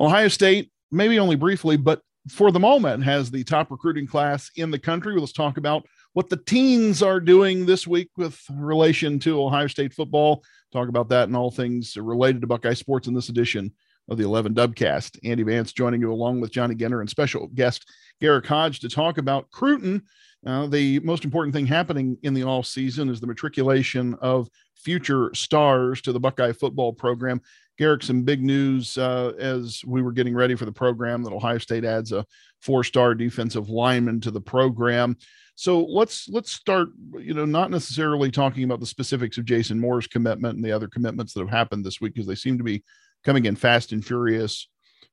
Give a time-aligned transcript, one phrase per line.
[0.00, 4.70] Ohio State, maybe only briefly, but for the moment, has the top recruiting class in
[4.70, 5.18] the country.
[5.18, 9.92] Let's talk about what the teens are doing this week with relation to Ohio State
[9.92, 10.42] football.
[10.72, 13.72] Talk about that and all things related to Buckeye sports in this edition
[14.08, 15.18] of the 11 Dubcast.
[15.24, 17.88] Andy Vance joining you along with Johnny Ginter and special guest
[18.20, 20.02] Garrick Hodge to talk about Cruton.
[20.46, 25.30] Uh, the most important thing happening in the all season is the matriculation of future
[25.34, 27.40] stars to the Buckeye football program.
[27.80, 31.56] Garrick, some big news uh, as we were getting ready for the program that Ohio
[31.56, 32.26] State adds a
[32.60, 35.16] four-star defensive lineman to the program.
[35.54, 36.90] So let's let's start.
[37.18, 40.88] You know, not necessarily talking about the specifics of Jason Moore's commitment and the other
[40.88, 42.84] commitments that have happened this week because they seem to be
[43.24, 44.68] coming in fast and furious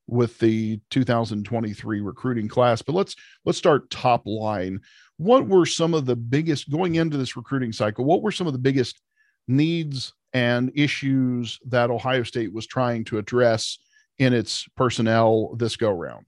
[0.05, 2.81] with the 2023 recruiting class.
[2.81, 4.81] But let's let's start top line.
[5.15, 8.03] What were some of the biggest going into this recruiting cycle?
[8.03, 8.99] What were some of the biggest
[9.47, 13.79] needs and issues that Ohio State was trying to address
[14.17, 16.25] in its personnel this go round?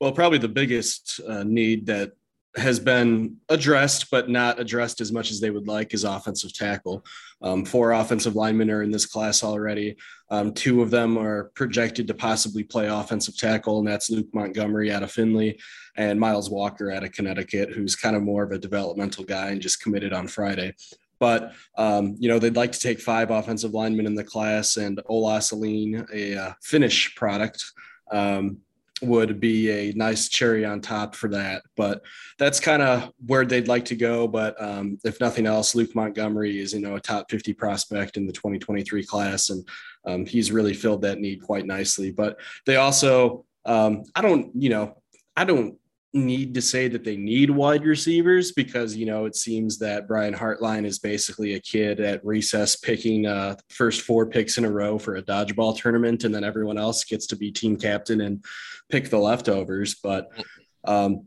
[0.00, 2.12] Well, probably the biggest uh, need that
[2.56, 7.04] has been addressed, but not addressed as much as they would like, is offensive tackle.
[7.42, 9.96] Um, four offensive linemen are in this class already.
[10.30, 14.90] Um, two of them are projected to possibly play offensive tackle, and that's Luke Montgomery
[14.90, 15.58] out of Findlay
[15.96, 19.60] and Miles Walker out of Connecticut, who's kind of more of a developmental guy and
[19.60, 20.74] just committed on Friday.
[21.18, 25.00] But um, you know they'd like to take five offensive linemen in the class, and
[25.06, 25.40] Ola
[26.12, 27.64] a uh, Finnish product,
[28.12, 28.58] um,
[29.02, 31.62] would be a nice cherry on top for that.
[31.76, 32.02] But
[32.38, 34.26] that's kind of where they'd like to go.
[34.26, 38.26] But um, if nothing else, Luke Montgomery is, you know, a top 50 prospect in
[38.26, 39.50] the 2023 class.
[39.50, 39.68] And
[40.06, 42.10] um, he's really filled that need quite nicely.
[42.10, 45.02] But they also, um, I don't, you know,
[45.36, 45.78] I don't
[46.16, 50.34] need to say that they need wide receivers because you know it seems that Brian
[50.34, 54.98] Hartline is basically a kid at recess picking uh, first four picks in a row
[54.98, 58.44] for a dodgeball tournament, and then everyone else gets to be team captain and
[58.90, 59.96] pick the leftovers.
[60.02, 60.30] But
[60.84, 61.26] um,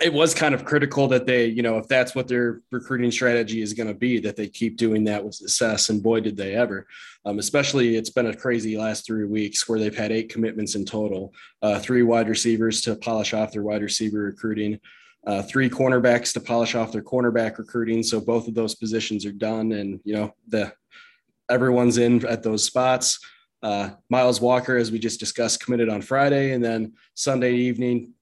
[0.00, 3.62] it was kind of critical that they, you know, if that's what their recruiting strategy
[3.62, 5.88] is going to be, that they keep doing that with success.
[5.88, 6.86] And boy, did they ever.
[7.24, 10.84] Um, especially, it's been a crazy last three weeks where they've had eight commitments in
[10.84, 14.78] total, uh, three wide receivers to polish off their wide receiver recruiting.
[15.26, 18.02] Uh, three cornerbacks to polish off their cornerback recruiting.
[18.02, 20.72] So both of those positions are done, and you know the
[21.50, 23.18] everyone's in at those spots.
[23.62, 28.14] Uh, Miles Walker, as we just discussed, committed on Friday, and then Sunday evening,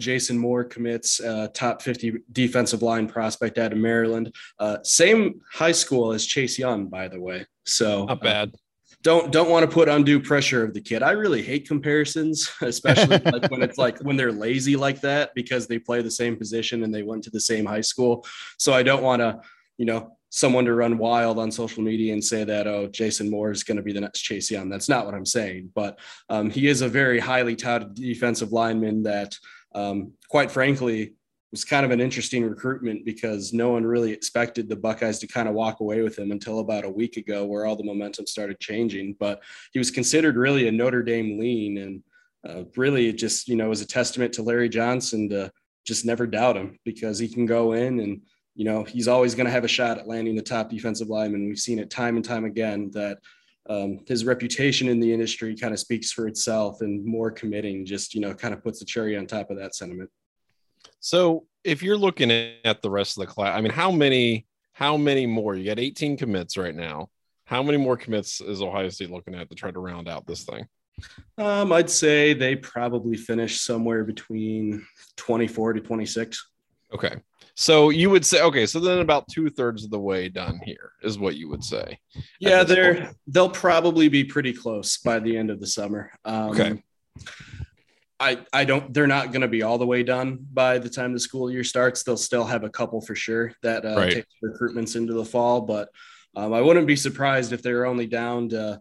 [0.00, 4.34] Jason Moore commits uh, top 50 defensive line prospect out of Maryland.
[4.58, 7.46] Uh, same high school as Chase Young, by the way.
[7.64, 8.48] So not bad.
[8.54, 8.58] Uh,
[9.02, 11.02] don't don't want to put undue pressure of the kid.
[11.02, 15.66] I really hate comparisons, especially like when it's like when they're lazy like that because
[15.66, 18.26] they play the same position and they went to the same high school.
[18.58, 19.40] So I don't want to,
[19.76, 23.50] you know, someone to run wild on social media and say that oh Jason Moore
[23.50, 24.68] is going to be the next Chase Young.
[24.68, 25.98] That's not what I'm saying, but
[26.28, 29.34] um, he is a very highly touted defensive lineman that
[29.74, 31.14] um, quite frankly,
[31.50, 35.48] was kind of an interesting recruitment because no one really expected the Buckeyes to kind
[35.48, 38.60] of walk away with him until about a week ago, where all the momentum started
[38.60, 39.16] changing.
[39.18, 39.42] But
[39.72, 42.02] he was considered really a Notre Dame lean, and
[42.48, 45.50] uh, really it just you know was a testament to Larry Johnson to
[45.86, 48.20] just never doubt him because he can go in and
[48.54, 51.48] you know he's always going to have a shot at landing the top defensive lineman.
[51.48, 53.18] We've seen it time and time again that
[53.68, 58.14] um, his reputation in the industry kind of speaks for itself and Moore committing just
[58.14, 60.10] you know kind of puts the cherry on top of that sentiment.
[61.00, 64.46] So if you're looking at the rest of the class i mean how many
[64.78, 65.56] how many more?
[65.56, 67.08] You got 18 commits right now.
[67.46, 70.44] How many more commits is ohio state looking at to try to round out this
[70.44, 70.68] thing?
[71.36, 74.84] Um, i'd say they probably finish somewhere between
[75.16, 76.50] 24 to 26
[76.92, 77.14] okay
[77.60, 80.92] so you would say, okay, so then about two thirds of the way done here
[81.02, 81.98] is what you would say.
[82.38, 83.16] Yeah, they're point.
[83.26, 86.12] they'll probably be pretty close by the end of the summer.
[86.24, 86.82] Um, okay.
[88.20, 88.94] I I don't.
[88.94, 91.64] They're not going to be all the way done by the time the school year
[91.64, 92.04] starts.
[92.04, 94.12] They'll still have a couple for sure that uh, right.
[94.12, 95.88] take recruitments into the fall, but
[96.36, 98.80] um, I wouldn't be surprised if they're only down to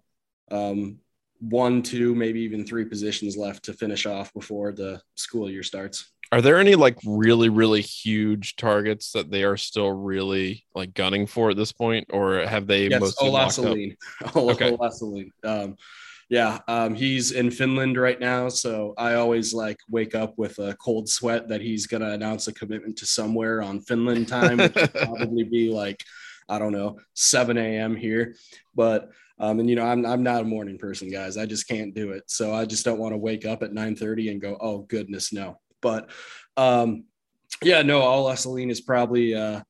[0.51, 0.99] um,
[1.39, 6.11] one, two, maybe even three positions left to finish off before the school year starts
[6.31, 11.25] are there any like really really huge targets that they are still really like gunning
[11.25, 13.95] for at this point or have they yes, mostly Olaus Alinen.
[14.51, 14.71] okay.
[14.71, 15.31] Olaus Alinen.
[15.43, 15.75] Um,
[16.29, 20.75] yeah um, he's in finland right now so i always like wake up with a
[20.75, 24.75] cold sweat that he's going to announce a commitment to somewhere on finland time which
[24.75, 26.03] would probably be like
[26.49, 28.35] i don't know 7 a.m here
[28.75, 29.09] but
[29.39, 32.11] um, and you know I'm, I'm not a morning person guys i just can't do
[32.11, 34.79] it so i just don't want to wake up at 9 30 and go oh
[34.79, 36.09] goodness no but
[36.55, 37.05] um,
[37.63, 39.61] yeah, no, Olaus Alinen is probably uh,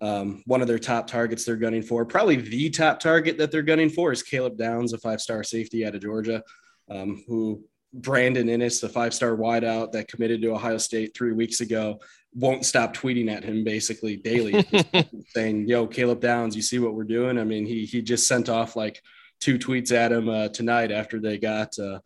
[0.00, 2.04] um, one of their top targets they're gunning for.
[2.04, 5.86] Probably the top target that they're gunning for is Caleb Downs, a five star safety
[5.86, 6.42] out of Georgia,
[6.90, 7.64] um, who
[7.94, 12.00] Brandon Inniss, the five star wideout that committed to Ohio State three weeks ago,
[12.34, 14.66] won't stop tweeting at him basically daily,
[15.28, 18.48] saying, "Yo, Caleb Downs, you see what we're doing?" I mean, he he just sent
[18.48, 19.02] off like
[19.40, 22.00] two tweets at him uh, tonight after they got uh,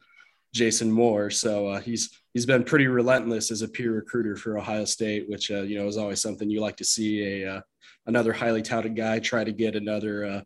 [0.52, 1.30] Jason Moore.
[1.30, 5.50] So uh, he's he's been pretty relentless as a peer recruiter for Ohio State, which
[5.50, 7.60] uh, you know is always something you like to see a uh,
[8.08, 10.40] another highly touted guy try to get another uh,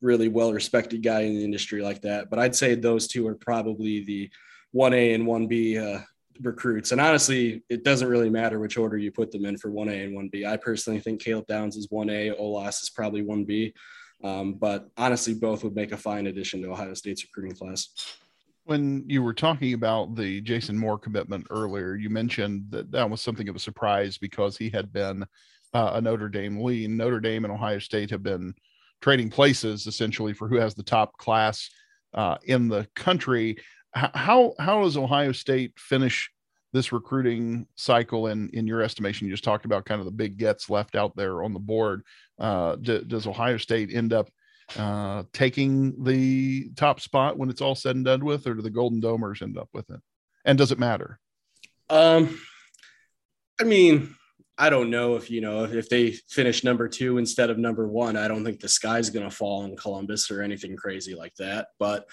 [0.00, 2.30] really well respected guy in the industry like that.
[2.30, 4.30] But I'd say those two are probably the
[4.70, 5.98] one A and one B uh,
[6.42, 6.92] recruits.
[6.92, 10.04] And honestly, it doesn't really matter which order you put them in for one A
[10.04, 10.46] and one B.
[10.46, 13.74] I personally think Caleb Downs is one A, Olaus is probably one B.
[14.22, 17.88] Um, but honestly, both would make a fine addition to Ohio State's recruiting class.
[18.64, 23.20] When you were talking about the Jason Moore commitment earlier, you mentioned that that was
[23.20, 25.24] something of a surprise because he had been
[25.74, 26.96] uh, a Notre Dame lean.
[26.96, 28.54] Notre Dame and Ohio State have been
[29.00, 31.68] trading places essentially for who has the top class
[32.14, 33.56] uh, in the country
[33.94, 36.30] how how does Ohio State finish
[36.72, 39.26] this recruiting cycle in in your estimation?
[39.26, 42.02] You just talked about kind of the big gets left out there on the board.
[42.38, 44.30] Uh, d- does Ohio State end up
[44.76, 48.70] uh, taking the top spot when it's all said and done with, or do the
[48.70, 50.00] Golden Domers end up with it?
[50.44, 51.18] And does it matter?
[51.90, 52.38] Um,
[53.60, 54.14] I mean,
[54.58, 58.16] I don't know if you know if they finish number two instead of number one.
[58.16, 61.68] I don't think the sky's going to fall in Columbus or anything crazy like that.
[61.78, 62.06] But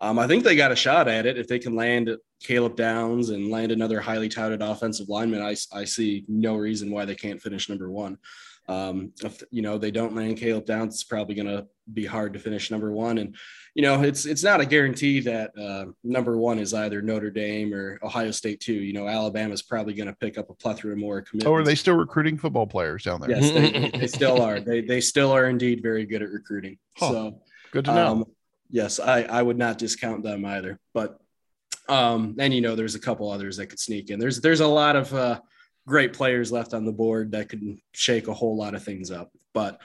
[0.00, 3.30] um, I think they got a shot at it if they can land Caleb Downs
[3.30, 5.40] and land another highly touted offensive lineman.
[5.40, 8.18] I, I see no reason why they can't finish number one.
[8.66, 12.32] Um, if you know they don't land Caleb Downs, it's probably going to be hard
[12.32, 13.18] to finish number one.
[13.18, 13.36] And
[13.74, 17.74] you know it's it's not a guarantee that uh, number one is either Notre Dame
[17.74, 18.72] or Ohio State too.
[18.72, 21.46] You know Alabama's probably going to pick up a plethora more commitments.
[21.46, 23.30] Oh, are they still recruiting football players down there?
[23.30, 24.60] Yes, they, they still are.
[24.60, 26.78] They they still are indeed very good at recruiting.
[26.96, 27.10] Huh.
[27.10, 27.40] So
[27.70, 28.06] good to know.
[28.06, 28.24] Um,
[28.70, 30.80] yes, I, I would not discount them either.
[30.94, 31.18] But
[31.88, 34.18] um, and you know, there's a couple others that could sneak in.
[34.18, 35.40] There's there's a lot of uh,
[35.86, 39.30] great players left on the board that could shake a whole lot of things up.
[39.52, 39.80] But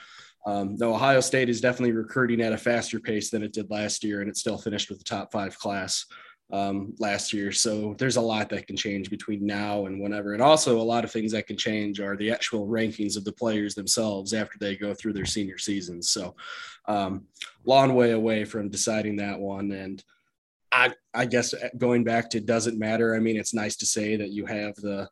[0.46, 4.20] um, Ohio State is definitely recruiting at a faster pace than it did last year,
[4.20, 6.06] and it still finished with the top five class
[6.52, 7.52] um, last year.
[7.52, 10.32] So there's a lot that can change between now and whenever.
[10.32, 13.32] And also, a lot of things that can change are the actual rankings of the
[13.32, 16.10] players themselves after they go through their senior seasons.
[16.10, 16.34] So,
[16.88, 17.26] um,
[17.64, 19.72] long way away from deciding that one.
[19.72, 20.02] And
[20.72, 23.14] I, I guess going back to doesn't matter.
[23.14, 25.08] I mean, it's nice to say that you have the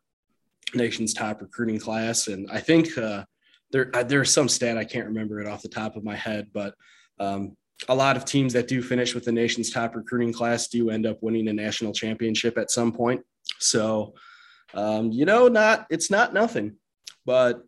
[0.73, 2.27] nation's top recruiting class.
[2.27, 3.23] And I think uh,
[3.71, 6.47] there, uh, there's some stat, I can't remember it off the top of my head,
[6.53, 6.73] but
[7.19, 7.55] um,
[7.87, 11.05] a lot of teams that do finish with the nation's top recruiting class do end
[11.05, 13.21] up winning a national championship at some point.
[13.59, 14.13] So,
[14.73, 16.75] um, you know, not it's not nothing,
[17.25, 17.63] but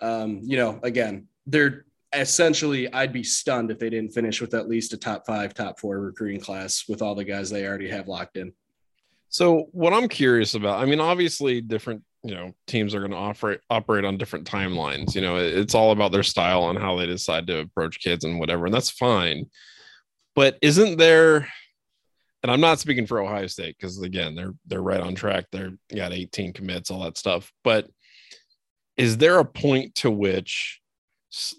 [0.00, 4.68] um, you know, again, they're essentially I'd be stunned if they didn't finish with at
[4.68, 8.08] least a top five, top four recruiting class with all the guys they already have
[8.08, 8.52] locked in.
[9.28, 13.16] So, what I'm curious about, I mean, obviously, different you know teams are going to
[13.16, 17.06] operate operate on different timelines you know it's all about their style and how they
[17.06, 19.46] decide to approach kids and whatever and that's fine.
[20.34, 21.48] But isn't there
[22.42, 25.72] and i'm not speaking for ohio state because again they're they're right on track they're
[25.94, 27.88] got 18 commits all that stuff but
[28.96, 30.80] is there a point to which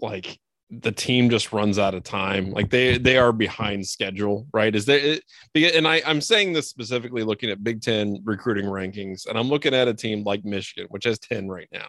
[0.01, 0.39] like
[0.81, 2.51] the team just runs out of time.
[2.51, 4.73] Like they they are behind schedule, right?
[4.73, 5.19] Is there
[5.53, 9.47] It, and I I'm saying this specifically looking at Big 10 recruiting rankings and I'm
[9.47, 11.87] looking at a team like Michigan which has 10 right now.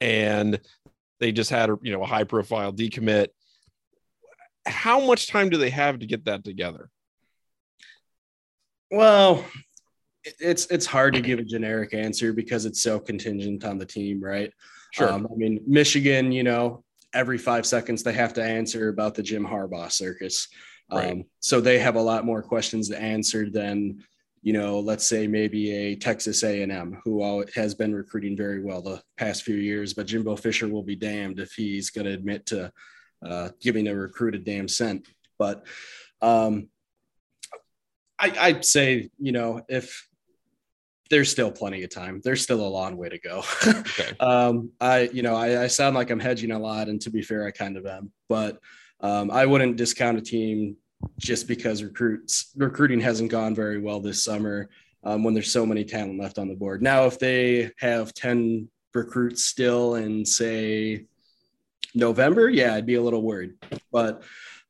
[0.00, 0.60] And
[1.20, 3.28] they just had a, you know a high profile decommit.
[4.66, 6.88] How much time do they have to get that together?
[8.90, 9.44] Well,
[10.24, 14.22] it's it's hard to give a generic answer because it's so contingent on the team,
[14.22, 14.52] right?
[14.92, 15.10] Sure.
[15.10, 19.22] Um, I mean, Michigan, you know, every five seconds they have to answer about the
[19.22, 20.48] Jim Harbaugh circus.
[20.90, 21.12] Right.
[21.12, 24.04] Um, so they have a lot more questions to answer than,
[24.42, 29.02] you know, let's say maybe a Texas A&M who has been recruiting very well the
[29.16, 32.72] past few years, but Jimbo Fisher will be damned if he's going to admit to
[33.24, 35.06] uh, giving a recruit a damn cent.
[35.38, 35.64] But
[36.20, 36.68] um,
[38.18, 40.08] I, I'd say, you know, if
[41.12, 42.22] there's still plenty of time.
[42.24, 43.44] There's still a long way to go.
[43.66, 44.12] okay.
[44.20, 47.20] um, I, you know, I, I, sound like I'm hedging a lot, and to be
[47.20, 48.10] fair, I kind of am.
[48.30, 48.58] But
[49.02, 50.74] um, I wouldn't discount a team
[51.18, 54.70] just because recruits recruiting hasn't gone very well this summer
[55.04, 56.80] um, when there's so many talent left on the board.
[56.80, 61.04] Now, if they have ten recruits still in say
[61.94, 63.52] November, yeah, I'd be a little worried.
[63.92, 64.22] But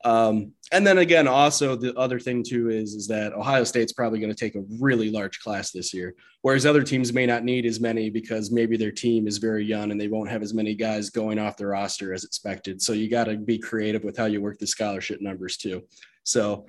[0.05, 4.19] um, and then again, also the other thing too is is that Ohio State's probably
[4.19, 7.67] going to take a really large class this year, whereas other teams may not need
[7.67, 10.75] as many because maybe their team is very young and they won't have as many
[10.75, 12.81] guys going off the roster as expected.
[12.83, 15.83] So you got to be creative with how you work the scholarship numbers too.
[16.25, 16.67] So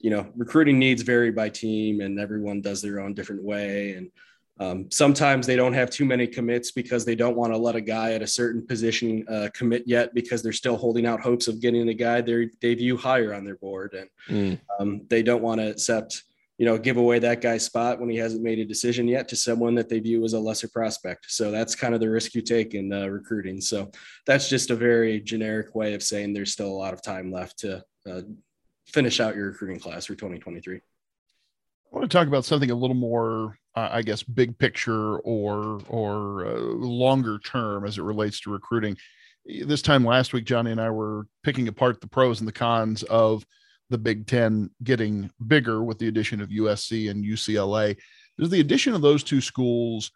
[0.00, 3.92] you know, recruiting needs vary by team and everyone does their own different way.
[3.92, 4.10] And
[4.60, 7.80] um, sometimes they don't have too many commits because they don't want to let a
[7.80, 11.60] guy at a certain position uh, commit yet because they're still holding out hopes of
[11.60, 14.60] getting a guy they they view higher on their board, and mm.
[14.80, 16.24] um, they don't want to accept
[16.58, 19.36] you know give away that guy's spot when he hasn't made a decision yet to
[19.36, 21.30] someone that they view as a lesser prospect.
[21.30, 23.60] So that's kind of the risk you take in uh, recruiting.
[23.60, 23.90] So
[24.26, 27.60] that's just a very generic way of saying there's still a lot of time left
[27.60, 28.22] to uh,
[28.86, 30.76] finish out your recruiting class for 2023.
[30.76, 33.58] I want to talk about something a little more,
[33.90, 38.96] I guess, big picture or or uh, longer term as it relates to recruiting.
[39.44, 43.02] This time last week, Johnny and I were picking apart the pros and the cons
[43.04, 43.46] of
[43.90, 47.96] the Big Ten getting bigger with the addition of USC and UCLA.
[48.38, 50.12] Does the addition of those two schools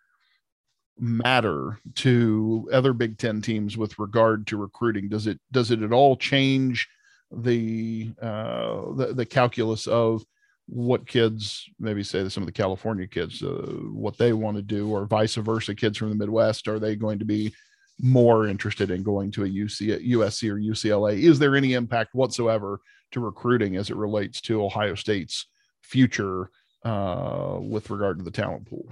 [0.98, 5.08] matter to other Big Ten teams with regard to recruiting?
[5.08, 6.88] Does it does it at all change
[7.30, 10.24] the uh, the, the calculus of
[10.74, 14.62] what kids maybe say that some of the california kids uh, what they want to
[14.62, 17.52] do or vice versa kids from the midwest are they going to be
[18.00, 22.80] more interested in going to a UC, usc or ucla is there any impact whatsoever
[23.10, 25.46] to recruiting as it relates to ohio state's
[25.82, 26.48] future
[26.84, 28.86] uh, with regard to the talent pool?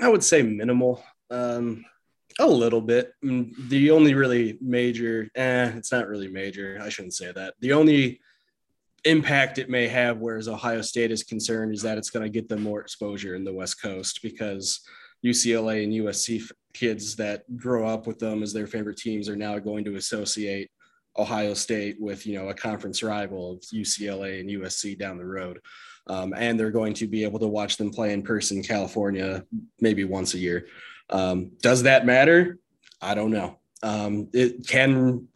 [0.00, 1.84] I would say minimal um,
[2.38, 3.12] a little bit.
[3.24, 7.54] Mm, the only really major eh, it's not really major i shouldn't say that.
[7.60, 8.20] The only
[9.08, 12.48] impact it may have, whereas Ohio State is concerned, is that it's going to get
[12.48, 14.80] them more exposure in the West Coast because
[15.24, 19.58] UCLA and USC kids that grow up with them as their favorite teams are now
[19.58, 20.70] going to associate
[21.18, 25.60] Ohio State with you know a conference rival of UCLA and USC down the road,
[26.08, 29.44] um, and they're going to be able to watch them play in person in California
[29.80, 30.66] maybe once a year.
[31.08, 32.58] Um, does that matter?
[33.00, 33.58] I don't know.
[33.82, 35.28] Um, it can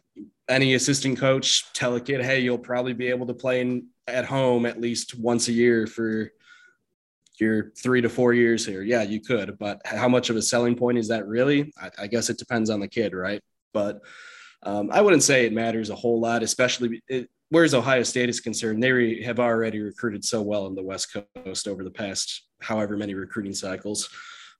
[0.51, 4.25] any assistant coach tell a kid, hey, you'll probably be able to play in, at
[4.25, 6.31] home at least once a year for
[7.39, 8.83] your three to four years here.
[8.83, 11.73] Yeah, you could, but how much of a selling point is that really?
[11.81, 13.41] I, I guess it depends on the kid, right?
[13.73, 14.01] But
[14.63, 18.41] um, I wouldn't say it matters a whole lot, especially it, whereas Ohio State is
[18.41, 18.83] concerned.
[18.83, 21.15] They re, have already recruited so well in the West
[21.45, 24.09] Coast over the past however many recruiting cycles.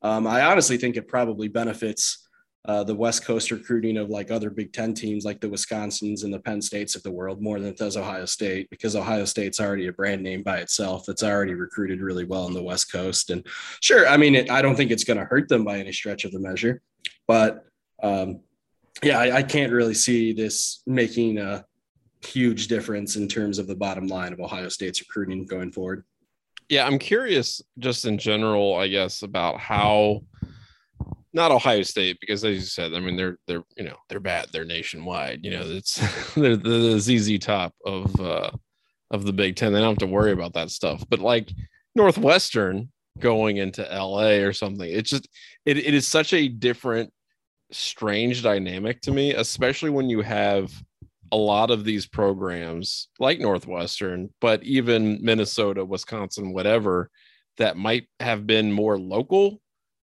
[0.01, 2.27] Um, I honestly think it probably benefits
[2.65, 6.33] uh, the West Coast recruiting of like other Big Ten teams, like the Wisconsins and
[6.33, 9.59] the Penn States of the world, more than it does Ohio State, because Ohio State's
[9.59, 13.31] already a brand name by itself that's already recruited really well on the West Coast.
[13.31, 13.45] And
[13.79, 16.23] sure, I mean, it, I don't think it's going to hurt them by any stretch
[16.23, 16.81] of the measure,
[17.27, 17.65] but
[18.03, 18.41] um,
[19.01, 21.65] yeah, I, I can't really see this making a
[22.23, 26.03] huge difference in terms of the bottom line of Ohio State's recruiting going forward.
[26.69, 30.21] Yeah, I'm curious, just in general, I guess, about how
[31.33, 34.47] not Ohio State because as you said, I mean they're they're you know they're bad.
[34.51, 35.39] They're nationwide.
[35.43, 38.51] You know it's they're the ZZ top of uh
[39.11, 39.73] of the Big Ten.
[39.73, 41.03] They don't have to worry about that stuff.
[41.09, 41.51] But like
[41.95, 45.27] Northwestern going into LA or something, it's just
[45.65, 47.11] it, it is such a different,
[47.71, 50.71] strange dynamic to me, especially when you have
[51.31, 57.09] a lot of these programs like Northwestern, but even Minnesota, Wisconsin, whatever,
[57.57, 59.60] that might have been more local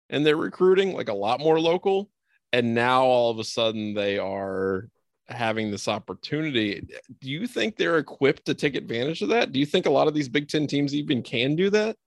[0.09, 2.09] and they're recruiting like a lot more local
[2.53, 4.89] and now all of a sudden they are
[5.29, 6.87] having this opportunity
[7.19, 10.07] do you think they're equipped to take advantage of that do you think a lot
[10.07, 11.97] of these big 10 teams even can do that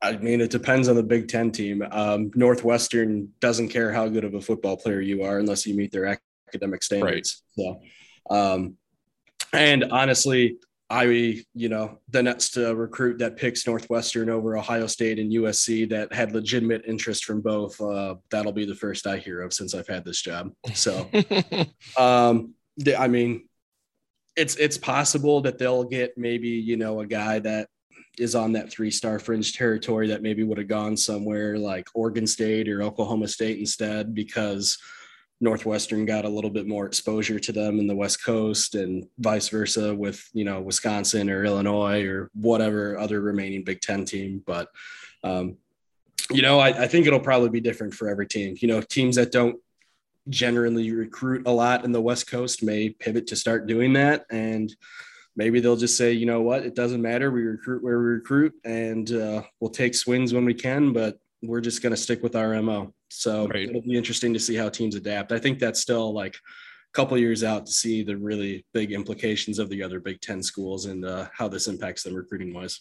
[0.00, 1.84] I mean, it depends on the Big Ten team.
[1.90, 5.90] Um, Northwestern doesn't care how good of a football player you are unless you meet
[5.90, 7.42] their academic standards.
[7.58, 7.80] Right.
[8.30, 8.76] So, um,
[9.52, 10.58] and honestly,
[10.90, 15.88] I, you know, the next uh, recruit that picks Northwestern over Ohio State and USC
[15.90, 19.74] that had legitimate interest from both, uh, that'll be the first I hear of since
[19.74, 20.50] I've had this job.
[20.72, 21.08] So,
[21.98, 22.54] um,
[22.98, 23.48] I mean,
[24.34, 27.68] it's it's possible that they'll get maybe you know a guy that
[28.18, 32.26] is on that three star fringe territory that maybe would have gone somewhere like Oregon
[32.26, 34.78] State or Oklahoma State instead because
[35.40, 39.48] Northwestern got a little bit more exposure to them in the West Coast and vice
[39.48, 44.42] versa with, you know, Wisconsin or Illinois or whatever other remaining Big Ten team.
[44.44, 44.68] But,
[45.22, 45.56] um,
[46.30, 48.56] you know, I, I think it'll probably be different for every team.
[48.58, 49.56] You know, teams that don't
[50.28, 54.26] generally recruit a lot in the West Coast may pivot to start doing that.
[54.30, 54.74] And
[55.36, 57.30] maybe they'll just say, you know what, it doesn't matter.
[57.30, 61.60] We recruit where we recruit and uh, we'll take swings when we can, but we're
[61.60, 62.92] just going to stick with our MO.
[63.08, 63.68] So right.
[63.68, 65.32] it'll be interesting to see how teams adapt.
[65.32, 69.58] I think that's still like a couple years out to see the really big implications
[69.58, 72.80] of the other Big Ten schools and uh, how this impacts them recruiting wise.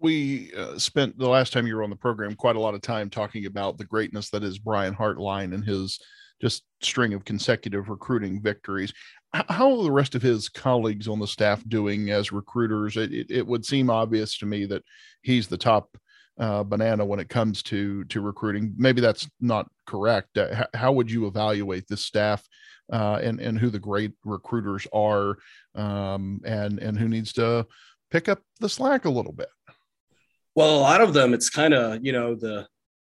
[0.00, 2.80] We uh, spent the last time you were on the program quite a lot of
[2.80, 5.98] time talking about the greatness that is Brian Hartline and his
[6.40, 8.92] just string of consecutive recruiting victories.
[9.32, 12.96] How are the rest of his colleagues on the staff doing as recruiters?
[12.96, 14.82] It, it, it would seem obvious to me that
[15.22, 15.94] he's the top
[16.40, 18.74] uh, banana when it comes to to recruiting.
[18.76, 20.38] Maybe that's not correct.
[20.38, 22.42] Uh, how would you evaluate this staff
[22.90, 25.36] uh, and and who the great recruiters are,
[25.74, 27.66] um, and and who needs to
[28.10, 29.48] pick up the slack a little bit?
[30.54, 32.66] Well, a lot of them, it's kind of you know the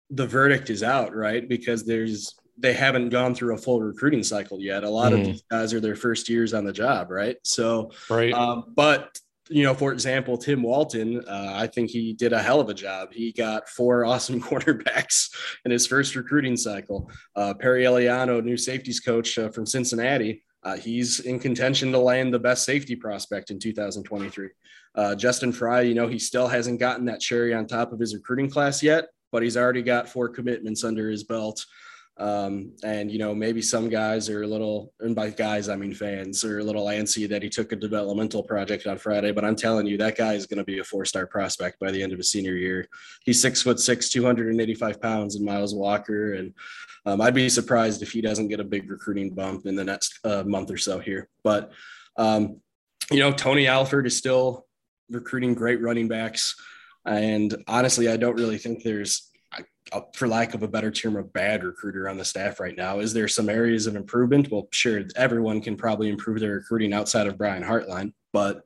[0.09, 1.47] the verdict is out, right?
[1.47, 4.83] Because there's they haven't gone through a full recruiting cycle yet.
[4.83, 5.19] A lot mm.
[5.19, 7.35] of these guys are their first years on the job, right?
[7.43, 8.33] So, right.
[8.33, 12.59] Um, but you know, for example, Tim Walters, uh, I think he did a hell
[12.59, 13.13] of a job.
[13.13, 15.33] He got four awesome quarterbacks
[15.65, 17.09] in his first recruiting cycle.
[17.35, 22.33] Uh, Perry Eliano, new safeties coach uh, from Cincinnati, uh, he's in contention to land
[22.33, 24.49] the best safety prospect in 2023.
[24.95, 28.15] Uh, Justin Frye, you know, he still hasn't gotten that cherry on top of his
[28.15, 31.65] recruiting class yet, but he's already got four commitments under his belt.
[32.19, 35.93] Um, and you know, maybe some guys are a little, and by guys I mean
[35.93, 39.31] fans, are a little antsy that he took a developmental project on Friday.
[39.31, 42.01] But I'm telling you, that guy is going to be a four-star prospect by the
[42.01, 42.87] end of his senior year.
[43.23, 46.33] He's six foot six, 285 pounds, and Miles Walker.
[46.33, 46.53] And
[47.05, 50.19] um, I'd be surprised if he doesn't get a big recruiting bump in the next
[50.23, 51.29] uh, month or so here.
[51.43, 51.71] But
[52.17, 52.61] um,
[53.11, 54.65] you know, Tony Alford is still
[55.09, 56.55] recruiting great running backs.
[57.05, 59.29] And honestly, I don't really think there's
[60.13, 62.99] for lack of a better term, a bad recruiter on the staff right now.
[62.99, 64.51] Is there some areas of improvement?
[64.51, 68.63] Well, sure, everyone can probably improve their recruiting outside of Brian Hartline, but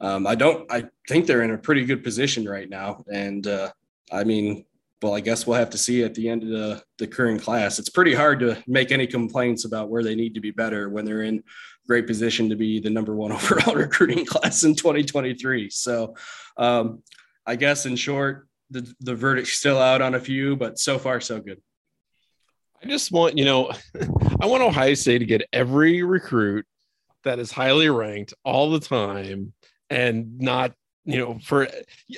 [0.00, 0.70] um, I don't.
[0.70, 3.70] I think they're in a pretty good position right now, and uh,
[4.12, 4.64] I mean,
[5.02, 7.78] well, I guess we'll have to see at the end of the, the current class.
[7.78, 11.04] It's pretty hard to make any complaints about where they need to be better when
[11.04, 11.42] they're in
[11.86, 15.70] great position to be the number one overall recruiting class in 2023.
[15.70, 16.16] So,
[16.56, 17.02] um,
[17.46, 21.20] I guess in short, the the verdict's still out on a few, but so far
[21.20, 21.60] so good.
[22.82, 23.70] I just want you know,
[24.40, 26.66] I want Ohio State to get every recruit
[27.24, 29.52] that is highly ranked all the time
[29.90, 30.72] and not
[31.04, 31.68] you know for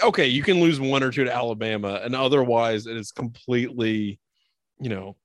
[0.02, 4.18] okay you can lose one or two to alabama and otherwise it is completely
[4.80, 5.16] you know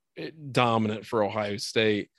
[0.52, 2.10] dominant for ohio state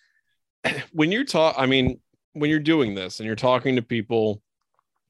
[0.93, 2.01] when you're talk i mean
[2.33, 4.43] when you're doing this and you're talking to people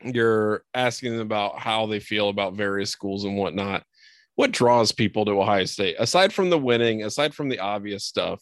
[0.05, 3.85] you're asking them about how they feel about various schools and whatnot.
[4.35, 8.41] What draws people to Ohio State aside from the winning, aside from the obvious stuff?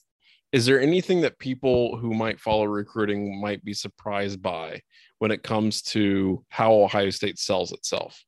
[0.52, 4.80] Is there anything that people who might follow recruiting might be surprised by
[5.18, 8.24] when it comes to how Ohio State sells itself?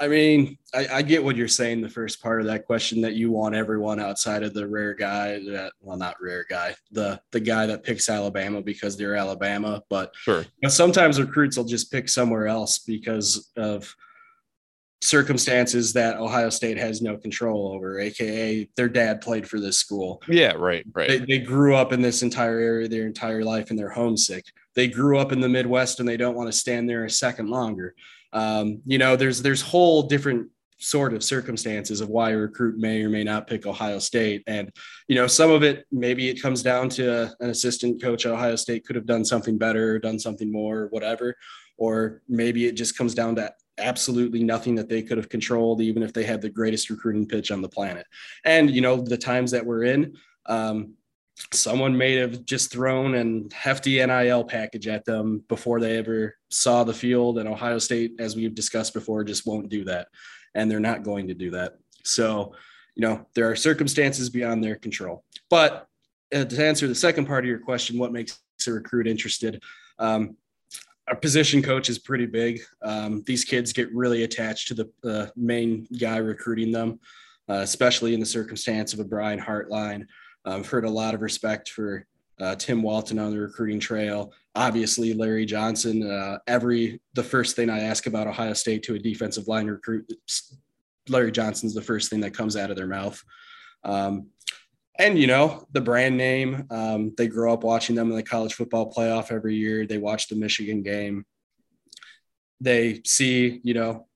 [0.00, 1.80] I mean, I, I, get what you're saying.
[1.80, 5.40] The first part of that question that you want everyone outside of the rare guy
[5.40, 9.82] that, well, not rare guy, the the guy that picks Alabama because they're Alabama.
[9.88, 13.92] But sure, you know, sometimes recruits will just pick somewhere else because of
[15.00, 20.22] circumstances that Ohio State has no control over, aka their dad played for this school.
[20.28, 21.08] Yeah, right, right.
[21.08, 24.44] They, they grew up in this entire area their entire life and they're homesick.
[24.74, 27.48] They grew up in the Midwest and they don't want to stand there a second
[27.48, 27.94] longer
[28.32, 33.02] um, you know, there's there's whole different sort of circumstances of why a recruit may
[33.02, 34.42] or may not pick Ohio State.
[34.46, 34.70] And,
[35.08, 38.54] you know, some of it, maybe it comes down to an assistant coach at Ohio
[38.56, 41.34] State could have done something better, done something more, whatever.
[41.78, 46.02] Or maybe it just comes down to absolutely nothing that they could have controlled, even
[46.02, 48.06] if they had the greatest recruiting pitch on the planet.
[48.44, 50.94] And, you know, the times that we're in, um,
[51.52, 56.84] someone may have just thrown an hefty NIL package at them before they ever saw
[56.84, 57.38] the field.
[57.38, 60.08] And Ohio State, as we've discussed before, just won't do that.
[60.54, 61.74] And they're not going to do that.
[62.04, 62.54] So,
[62.94, 65.24] you know, there are circumstances beyond their control.
[65.50, 65.86] But
[66.34, 69.62] uh, to answer the second part of your question, what makes a recruit interested?
[69.98, 70.36] Um,
[71.06, 72.60] our position coach is pretty big.
[72.82, 77.00] Um, these kids get really attached to the uh, main guy recruiting them,
[77.48, 80.06] uh, especially in the circumstance of a Brian Hartline
[80.56, 82.06] I've heard a lot of respect for
[82.40, 84.32] uh, Tim Walters on the recruiting trail.
[84.54, 86.08] Obviously, Larry Johnson.
[86.08, 90.10] Uh, every the first thing I ask about Ohio State to a defensive line recruit,
[91.08, 93.22] Larry Johnson's the first thing that comes out of their mouth.
[93.84, 94.28] Um,
[94.98, 96.66] and you know the brand name.
[96.70, 99.86] Um, they grow up watching them in the college football playoff every year.
[99.86, 101.24] They watch the Michigan game.
[102.60, 104.06] They see you know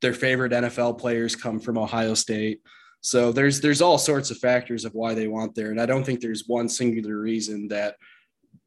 [0.00, 2.60] their favorite NFL players come from Ohio State.
[3.02, 6.04] So there's there's all sorts of factors of why they want there, and I don't
[6.04, 7.96] think there's one singular reason that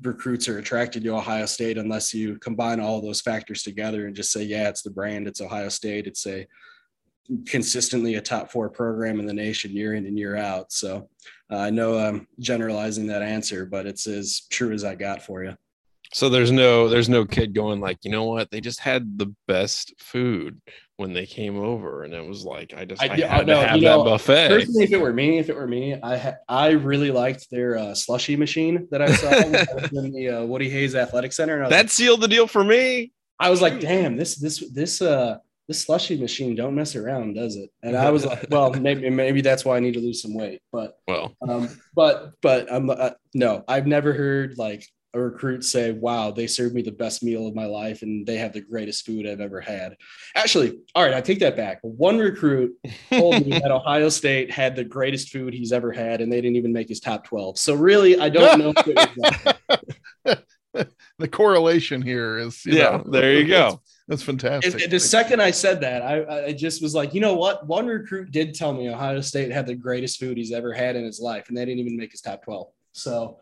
[0.01, 4.31] recruits are attracted to Ohio State unless you combine all those factors together and just
[4.31, 6.47] say, yeah, it's the brand, it's Ohio State, it's a
[7.47, 10.71] consistently a top four program in the nation year in and year out.
[10.71, 11.09] So
[11.51, 15.43] uh, I know I'm generalizing that answer, but it's as true as I got for
[15.43, 15.55] you.
[16.13, 18.51] So there's no there's no kid going like, you know what?
[18.51, 20.61] They just had the best food.
[20.97, 23.67] When they came over, and it was like I just I- I, had no, to
[23.67, 24.49] have you that know, buffet.
[24.49, 27.77] Personally, if it were me, if it were me, I ha- I really liked their
[27.77, 31.33] uh, slushy machine that I saw when I was in the uh, Woody Hayes Athletic
[31.33, 31.55] Center.
[31.55, 33.11] And I was, That sealed the deal for me.
[33.39, 37.55] I was like, damn, this this this uh this slushy machine don't mess around, does
[37.55, 37.69] it?
[37.81, 40.61] And I was like, well, maybe maybe that's why I need to lose some weight.
[40.71, 45.91] But Well, um, but but I'm uh, no, I've never heard like a recruit say,
[45.91, 49.05] "Wow, they served me the best meal of my life, and they have the greatest
[49.05, 49.95] food I've ever had."
[50.35, 51.79] Actually, all right, I take that back.
[51.81, 52.75] One recruit
[53.11, 56.57] told me that Ohio State had the greatest food he's ever had, and they didn't
[56.57, 57.59] even make his top twelve.
[57.59, 58.73] So really, I don't know.
[58.75, 59.55] If it
[60.25, 60.37] was
[61.19, 63.81] the correlation here is yeah, know, there you go.
[64.07, 64.81] That's fantastic.
[64.81, 67.67] It- the second I said that, I, I just was like, you know what?
[67.67, 71.03] One recruit did tell me Ohio State had the greatest food he's ever had in
[71.05, 72.67] his life, and they didn't even make his top twelve.
[72.93, 73.39] So,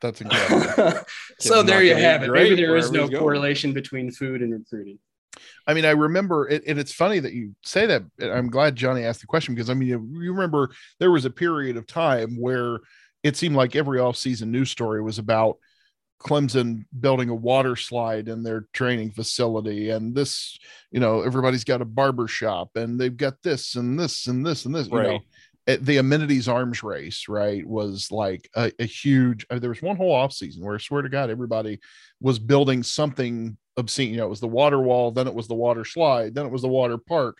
[0.00, 1.00] That's incredible.
[1.40, 2.30] so Kid's there you have it.
[2.30, 3.20] Maybe there is no he's going.
[3.22, 4.98] correlation between food and recruiting.
[5.66, 8.02] I mean, I remember it, and it's funny that you say that.
[8.20, 11.30] I'm glad Johnny asked the question because I mean, you you remember there was a
[11.30, 12.78] period of time where
[13.22, 15.58] it seemed like every off-season news story was about
[16.20, 20.58] Clemson building a water slide in their training facility, and this,
[20.90, 24.64] you know, everybody's got a barber shop, and they've got this and this and this
[24.64, 24.86] and this.
[24.88, 25.14] You know, Right.
[25.16, 25.22] it-
[25.76, 29.46] the amenities arms race, right, was like a, a huge.
[29.50, 31.78] uh, there was one whole off season where I swear to God, everybody
[32.20, 34.10] was building something obscene.
[34.10, 36.52] You know, it was the water wall, then it was the water slide, then it
[36.52, 37.36] was the water park.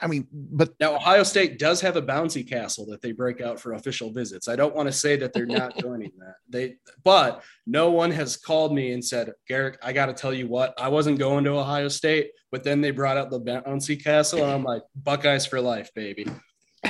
[0.00, 3.60] I mean, but Now, Ohio State does have a bouncy castle that they break out
[3.60, 4.48] for official visits.
[4.48, 6.36] I don't want to say that they're not joining that.
[6.48, 10.48] They, but no one has called me and said, Garrick, I got to tell you
[10.48, 14.42] what, I wasn't going to Ohio State, but then they brought out the bouncy castle,
[14.42, 16.26] and I'm like, Buckeyes for life, baby.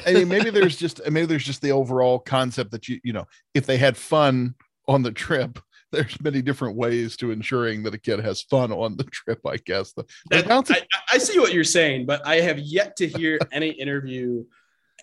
[0.06, 3.26] I mean, maybe there's just maybe there's just the overall concept that you you know,
[3.54, 4.54] if they had fun
[4.88, 5.58] on the trip.
[5.92, 9.40] There's many different ways to ensuring that a kid has fun on the trip.
[9.44, 10.82] I guess the, the That- bouncy I,
[11.14, 14.44] I see what you're saying, but I have yet to hear any interview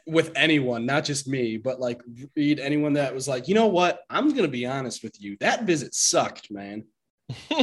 [0.06, 2.02] with anyone, not just me, but like
[2.38, 4.00] read anyone that was like, you know what?
[4.10, 5.36] I'm going to be honest with you.
[5.42, 6.86] That visit sucked, man.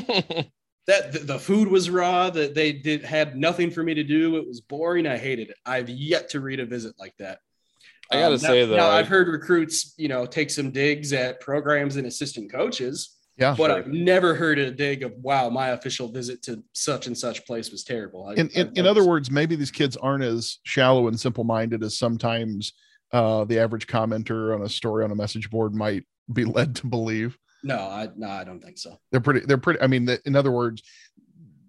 [0.87, 4.37] that the, the food was raw that they did had nothing for me to do.
[4.37, 5.07] It was boring.
[5.07, 5.57] I hated it.
[5.65, 7.39] I've yet to read a visit like that.
[8.11, 10.71] I gotta Um, say, now, though, now I- i've heard recruits you know take some
[10.71, 13.55] digs at programs and assistant coaches yeah.
[13.57, 17.47] but i've never heard a dig of wow my official visit to such and such
[17.47, 18.27] place was terrible.
[18.29, 21.45] I- in, in, I've- in other words, maybe these kids aren't as shallow and simple
[21.45, 22.75] minded as sometimes
[23.11, 26.87] uh, the average commenter on a story on a message board might be led to
[26.87, 27.39] believe.
[27.65, 30.37] No i no i don't think so They're pretty, they're pretty, I mean, the, in
[30.37, 30.83] other words,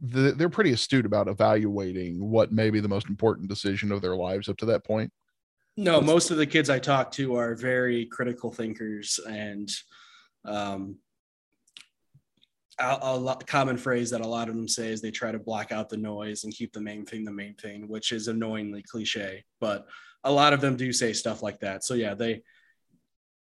[0.02, 4.16] the, they're pretty astute about evaluating what may be the most important decision of their
[4.16, 5.12] lives up to that point.
[5.78, 9.70] No, most of the kids I talk to are very critical thinkers, and
[10.46, 10.98] um,
[12.80, 15.40] a, a lot, common phrase that a lot of them say is they try to
[15.40, 18.84] block out the noise and keep the main thing the main thing, which is annoyingly
[18.84, 19.44] cliche.
[19.60, 19.88] But
[20.24, 21.84] a lot of them do say stuff like that.
[21.84, 22.44] So yeah, they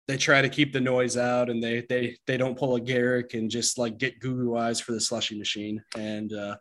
[0.07, 3.33] they try to keep the noise out, and they they they don't pull a Garrick
[3.33, 6.57] and just like get goo goo eyes for the slushy machine, and uh,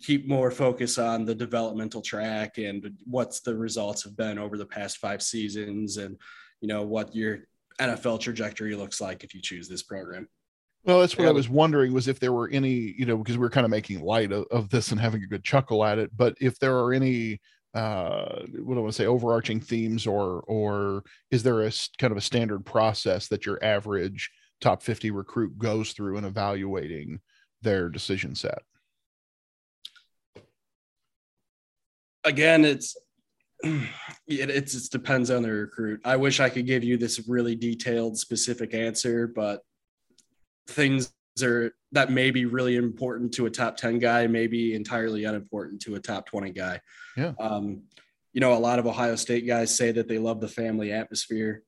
[0.00, 4.66] keep more focus on the developmental track and what's the results have been over the
[4.66, 6.16] past five seasons and
[6.60, 7.40] you know what your
[7.80, 10.28] NFL trajectory looks like if you choose this program.
[10.84, 13.38] Well, that's what Yeah, I was wondering was if there were any, you know, because
[13.38, 15.98] we are kind of making light of, of this and having a good chuckle at
[15.98, 17.40] it, but if there are any,
[17.74, 22.10] uh, what do I want to say, overarching themes or, or is there a kind
[22.10, 24.30] of a standard process that your average
[24.60, 27.20] top 50 recruit goes through in evaluating
[27.62, 28.62] their decision set?
[32.24, 32.96] Again, it's
[33.62, 36.00] it, it depends on the recruit.
[36.04, 39.60] I wish I could give you this really detailed, specific answer, but
[40.68, 45.24] things are that may be really important to a top 10 guy, may be entirely
[45.24, 46.80] unimportant to a top 20 guy.
[47.16, 47.32] Yeah.
[47.38, 47.82] Um,
[48.32, 51.62] you know, a lot of Ohio State guys say that they love the family atmosphere.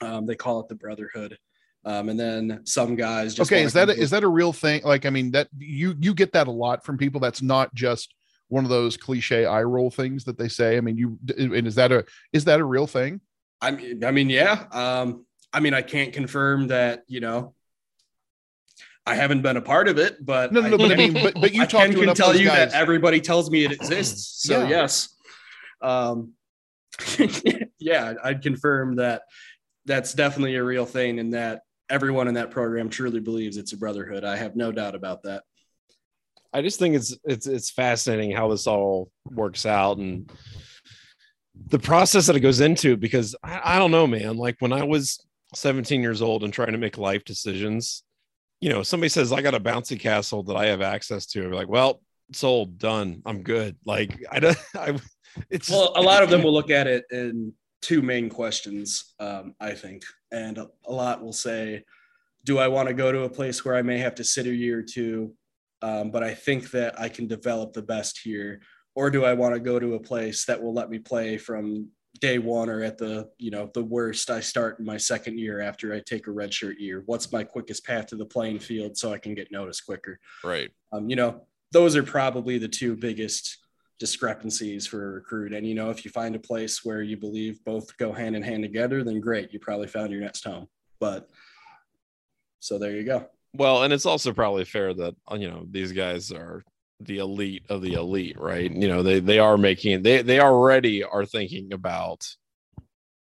[0.00, 1.38] Um, they call it the brotherhood.
[1.86, 3.62] Um, and then some guys just okay.
[3.62, 4.82] Is that, a, is that a real thing?
[4.84, 7.20] Like, I mean, that you, you get that a lot from people.
[7.20, 8.14] That's not just
[8.48, 10.78] one of those cliche eye roll things that they say.
[10.78, 13.20] I mean, you, and is that a, is that a real thing?
[13.60, 14.64] I mean, I mean, yeah.
[14.72, 17.54] Um, I mean, I can't confirm that, you know,
[19.06, 21.22] I haven't been a part of it, but No, no, no, but I can- mean,
[21.22, 22.72] but, but you I talk can, to can tell you guys.
[22.72, 24.42] that everybody tells me it exists.
[24.44, 24.68] So Yeah.
[24.68, 25.08] yes.
[25.82, 26.32] Um,
[27.78, 29.22] yeah, I'd confirm that
[29.84, 33.76] that's definitely a real thing and that everyone in that program truly believes it's a
[33.76, 34.24] brotherhood.
[34.24, 35.42] I have no doubt about that.
[36.52, 40.30] I just think it's it's it's fascinating how this all works out and
[41.68, 44.36] the process that it goes into because I, I don't know, man.
[44.36, 45.18] Like when I was
[45.54, 48.04] 17 years old and trying to make life decisions,
[48.60, 51.44] you know, somebody says I got a bouncy castle that I have access to.
[51.44, 52.00] I'd be like, well,
[52.32, 53.22] sold, done.
[53.26, 53.76] I'm good.
[53.84, 54.56] Like I don't.
[54.74, 54.98] I.
[55.50, 59.14] It's well, a lot of them will look at it in two main questions.
[59.18, 61.84] Um, I think, and a, a lot will say,
[62.44, 64.54] "Do I want to go to a place where I may have to sit a
[64.54, 65.34] year or two,
[65.82, 68.60] um, but I think that I can develop the best here,
[68.94, 71.88] or do I want to go to a place that will let me play from
[72.20, 75.60] day one or at the you know the worst i start in my second year
[75.60, 77.02] after i take a redshirt year.
[77.06, 80.18] What's my quickest path to the playing field so i can get noticed quicker?
[80.42, 80.70] Right.
[80.92, 83.58] Um, you know those are probably the two biggest
[83.98, 85.52] discrepancies for a recruit.
[85.52, 88.42] And you know if you find a place where you believe both go hand in
[88.42, 90.68] hand together then great you probably found your next home.
[91.00, 91.28] But
[92.60, 93.26] so there you go.
[93.54, 96.64] Well and it's also probably fair that you know these guys are
[97.00, 98.70] the elite of the elite, right?
[98.70, 102.26] You know, they they are making they they already are thinking about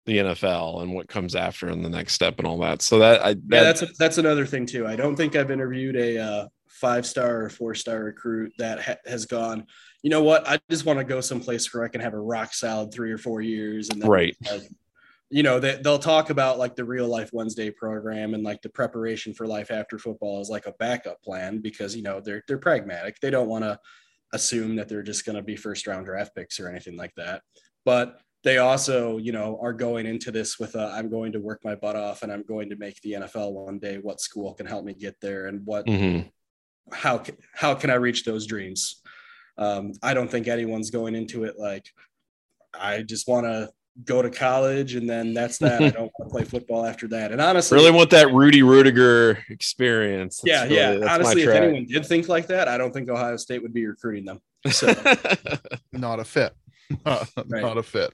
[0.07, 2.83] the NFL and what comes after and the next step and all that.
[2.83, 4.87] So that I that, yeah, that's a, that's another thing too.
[4.87, 8.97] I don't think I've interviewed a uh, five star or four star recruit that ha-
[9.07, 9.67] has gone.
[10.03, 10.49] You know what?
[10.49, 13.19] I just want to go someplace where I can have a rock solid three or
[13.19, 14.37] four years, and then right.
[14.51, 14.63] Like,
[15.31, 18.69] you know they, they'll talk about like the real life wednesday program and like the
[18.69, 22.59] preparation for life after football is like a backup plan because you know they're they're
[22.59, 23.21] pragmatic.
[23.21, 23.79] They don't want to
[24.33, 27.43] assume that they're just going to be first round draft picks or anything like that.
[27.85, 31.61] But they also you know are going into this with a i'm going to work
[31.63, 33.99] my butt off and i'm going to make the nfl one day.
[33.99, 36.29] What school can help me get there and what mm-hmm.
[36.93, 37.23] how
[37.55, 39.03] how can i reach those dreams?
[39.59, 41.85] Um, i don't think anyone's going into it like
[42.73, 43.69] i just want to
[44.05, 45.83] go to college and then that's that.
[45.83, 47.33] I don't want to play football after that.
[47.33, 50.41] And honestly, really want that Rudy Ruettiger experience.
[50.43, 51.15] That's yeah, really, yeah.
[51.15, 54.25] Honestly, if anyone did think like that, I don't think Ohio State would be recruiting
[54.25, 54.41] them.
[54.71, 54.93] So
[55.93, 56.55] not a fit.
[57.07, 57.63] Not, right.
[57.63, 58.13] not, a fit.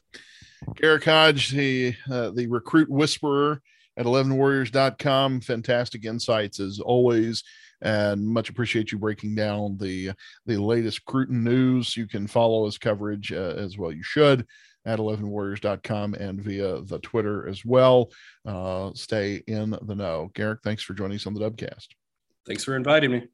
[0.74, 3.62] Garrick Hodge, the uh, the recruit whisperer
[3.96, 5.40] at 11warriors.com.
[5.40, 7.42] Fantastic insights as always
[7.82, 10.12] and much appreciate you breaking down the
[10.46, 11.96] the latest Cruton news.
[11.96, 13.92] You can follow his coverage uh, as well.
[13.92, 14.46] You should
[14.86, 18.10] at 11warriors.com and via the Twitter as well.
[18.46, 20.30] Uh, stay in the know.
[20.34, 21.88] Garrick, thanks for joining us on the Dubcast.
[22.46, 23.26] Thanks for inviting me.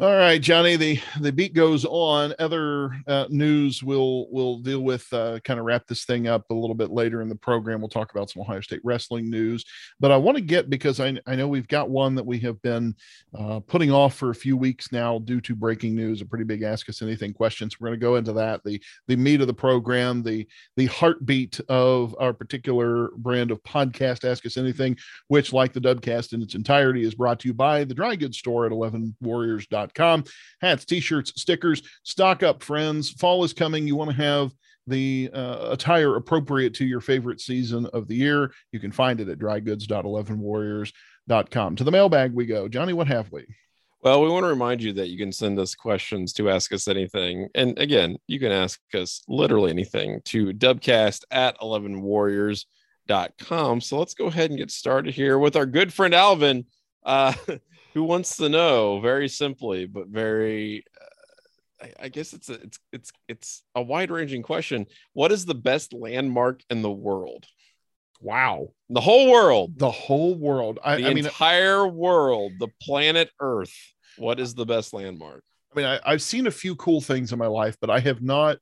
[0.00, 0.74] All right, Johnny.
[0.74, 2.34] The the beat goes on.
[2.40, 5.06] Other uh, news we'll we'll deal with.
[5.12, 7.80] Uh, kind of wrap this thing up a little bit later in the program.
[7.80, 9.64] We'll talk about some Ohio State wrestling news.
[10.00, 12.60] But I want to get because I I know we've got one that we have
[12.60, 12.96] been
[13.38, 16.20] uh, putting off for a few weeks now due to breaking news.
[16.20, 17.78] A pretty big ask us anything questions.
[17.78, 18.64] We're going to go into that.
[18.64, 20.24] The the meat of the program.
[20.24, 20.44] The
[20.76, 24.28] the heartbeat of our particular brand of podcast.
[24.28, 24.96] Ask us anything,
[25.28, 28.38] which like the Dubcast in its entirety is brought to you by the Dry Goods
[28.38, 30.24] Store at 11warriors.com com.
[30.60, 33.10] Hats, t shirts, stickers, stock up, friends.
[33.10, 33.86] Fall is coming.
[33.86, 34.52] You want to have
[34.86, 38.52] the uh, attire appropriate to your favorite season of the year.
[38.72, 41.76] You can find it at drygoods.11warriors.com.
[41.76, 42.68] To the mailbag we go.
[42.68, 43.46] Johnny, what have we?
[44.02, 46.88] Well, we want to remind you that you can send us questions to ask us
[46.88, 47.48] anything.
[47.54, 53.80] And again, you can ask us literally anything to dubcast at 11warriors.com.
[53.80, 56.66] So let's go ahead and get started here with our good friend Alvin.
[57.02, 57.32] Uh,
[57.94, 59.00] who wants to know?
[59.00, 64.42] Very simply but very uh, I, I, guess it's a, it's it's it's a wide-ranging
[64.42, 64.86] question.
[65.12, 67.46] What is the best landmark in the world?
[68.20, 68.68] Wow.
[68.90, 69.78] The whole world.
[69.78, 70.78] The whole world.
[70.84, 72.52] I, the I mean, entire world.
[72.58, 73.74] The planet earth.
[74.16, 75.42] What is the best landmark?
[75.74, 78.22] I mean I, i've seen a few cool things in my life but i have
[78.22, 78.58] not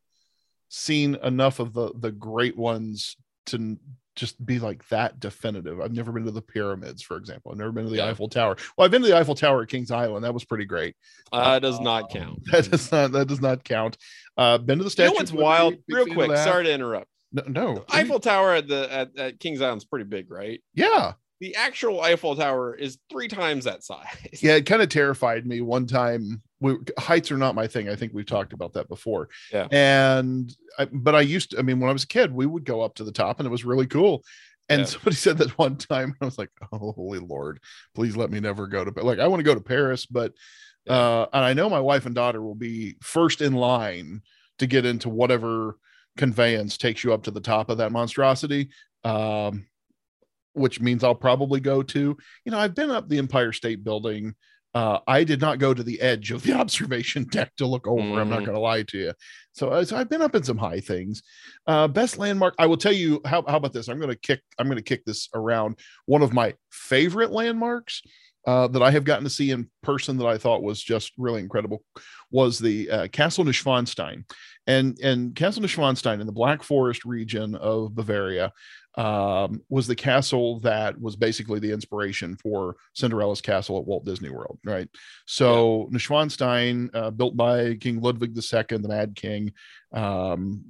[0.68, 3.16] seen enough of the the great ones
[3.46, 3.76] to
[4.14, 5.80] just be like that definitive.
[5.80, 7.52] I've never been to the pyramids, for example.
[7.52, 8.08] I've never been to the yeah.
[8.08, 8.56] Eiffel Tower.
[8.76, 10.24] Well, I've been to the Eiffel Tower at Kings Island.
[10.24, 10.96] That was pretty great.
[11.32, 12.40] Uh, does not count.
[12.52, 13.12] That does not.
[13.12, 13.96] That does not count.
[14.36, 15.08] Uh, been to the statue.
[15.08, 15.76] You know what's wild?
[15.88, 16.36] Real quick.
[16.36, 17.08] Sorry to interrupt.
[17.32, 17.84] No, no.
[17.88, 20.62] Eiffel Tower at the at, at Kings Island is pretty big, right?
[20.74, 21.14] Yeah.
[21.42, 24.06] The actual Eiffel Tower is three times that size.
[24.40, 27.88] Yeah, it kind of terrified me one time we, heights are not my thing.
[27.88, 29.28] I think we've talked about that before.
[29.52, 29.66] Yeah.
[29.72, 32.64] And I, but I used to, I mean, when I was a kid, we would
[32.64, 34.22] go up to the top and it was really cool.
[34.68, 34.84] And yeah.
[34.84, 37.58] somebody said that one time, I was like, "Oh, holy Lord,
[37.96, 40.34] please let me never go to like I want to go to Paris, but
[40.88, 44.22] uh, and I know my wife and daughter will be first in line
[44.60, 45.76] to get into whatever
[46.16, 48.68] conveyance takes you up to the top of that monstrosity.
[49.02, 49.66] Um,
[50.54, 54.34] which means I'll probably go to, you know, I've been up the Empire State Building
[54.74, 58.02] uh, I did not go to the edge of the observation deck to look over.
[58.02, 58.18] Mm-hmm.
[58.18, 58.46] I'm not mm-hmm.
[58.46, 59.12] going to lie to you.
[59.52, 61.22] So, uh, so, I've been up in some high things.
[61.66, 62.54] Uh, best landmark.
[62.58, 63.20] I will tell you.
[63.24, 63.88] How, how about this?
[63.88, 64.40] I'm going to kick.
[64.58, 65.78] I'm going to kick this around.
[66.06, 68.02] One of my favorite landmarks
[68.46, 71.40] uh, that I have gotten to see in person that I thought was just really
[71.40, 71.84] incredible
[72.30, 74.24] was the uh, Castle Neuschwanstein,
[74.66, 78.52] and and Castle Neuschwanstein in the Black Forest region of Bavaria
[78.96, 84.30] um, was the castle that was basically the inspiration for Cinderella's castle at Walt Disney
[84.30, 84.88] World, right?
[85.26, 85.96] So yeah.
[85.96, 89.52] Neuschwanstein, uh, built by King Ludwig II, the Mad King,
[89.92, 90.64] um,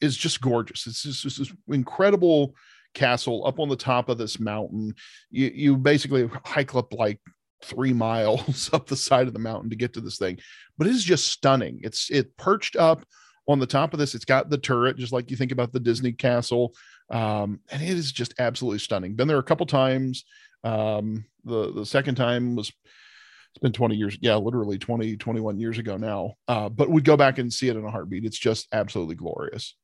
[0.00, 0.86] is just gorgeous.
[0.86, 2.54] It's just, it's this incredible
[2.94, 4.94] castle up on the top of this mountain.
[5.30, 7.20] You you basically hike up like
[7.62, 10.38] three miles up the side of the mountain to get to this thing,
[10.76, 11.80] but it is just stunning.
[11.82, 13.04] It's it perched up
[13.48, 14.14] on the top of this.
[14.14, 16.74] It's got the turret, just like you think about the Disney castle,
[17.10, 19.14] um, and it is just absolutely stunning.
[19.14, 20.24] Been there a couple times.
[20.64, 25.78] Um, the the second time was it's been 20 years yeah literally 20 21 years
[25.78, 28.68] ago now uh, but we'd go back and see it in a heartbeat it's just
[28.72, 29.74] absolutely glorious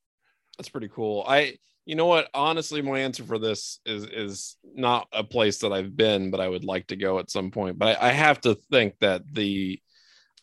[0.57, 2.29] that's pretty cool i you know what?
[2.35, 6.49] Honestly, my answer for this is is not a place that I've been, but I
[6.49, 7.79] would like to go at some point.
[7.79, 9.81] But I, I have to think that the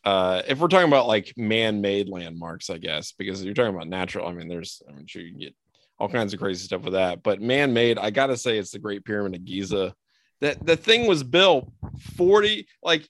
[0.03, 4.27] uh, if we're talking about like man-made landmarks, I guess, because you're talking about natural.
[4.27, 5.55] I mean, there's I'm sure you can get
[5.97, 7.23] all kinds of crazy stuff with that.
[7.23, 9.95] But man-made, I gotta say, it's the Great Pyramid of Giza.
[10.41, 11.71] That the thing was built
[12.17, 13.07] 40 like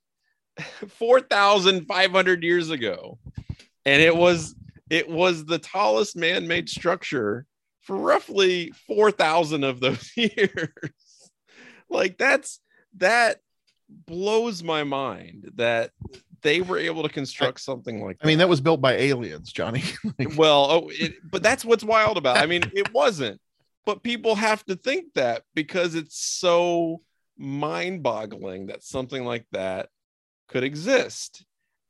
[0.88, 3.18] 4,500 years ago,
[3.86, 4.56] and it was
[4.90, 7.48] it was the tallest man-made structure
[7.82, 10.70] for roughly 4,000 of those years.
[11.90, 12.60] like that's
[12.98, 13.40] that
[13.90, 15.92] blows my mind that
[16.44, 18.26] they were able to construct something like that.
[18.26, 19.84] I mean, that was built by aliens, Johnny.
[20.20, 22.38] like, well, oh, it, but that's what's wild about.
[22.38, 22.44] It.
[22.44, 23.40] I mean, it wasn't,
[23.86, 27.02] but people have to think that because it's so
[27.38, 29.90] mind-boggling that something like that
[30.48, 31.46] could exist.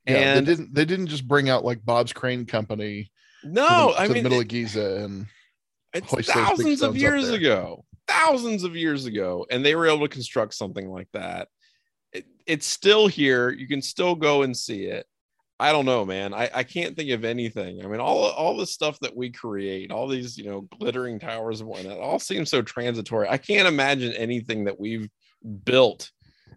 [0.06, 3.10] Yeah, and they didn't they didn't just bring out like Bob's Crane Company.
[3.42, 5.26] No, to the, I mean, the middle of Giza and
[5.94, 10.54] it's thousands of years ago, thousands of years ago, and they were able to construct
[10.54, 11.48] something like that.
[12.14, 13.50] It, it's still here.
[13.50, 15.06] You can still go and see it.
[15.60, 16.34] I don't know, man.
[16.34, 17.84] I, I can't think of anything.
[17.84, 21.60] I mean, all all the stuff that we create, all these you know glittering towers
[21.60, 23.28] and whatnot, all seems so transitory.
[23.28, 25.08] I can't imagine anything that we've
[25.64, 26.10] built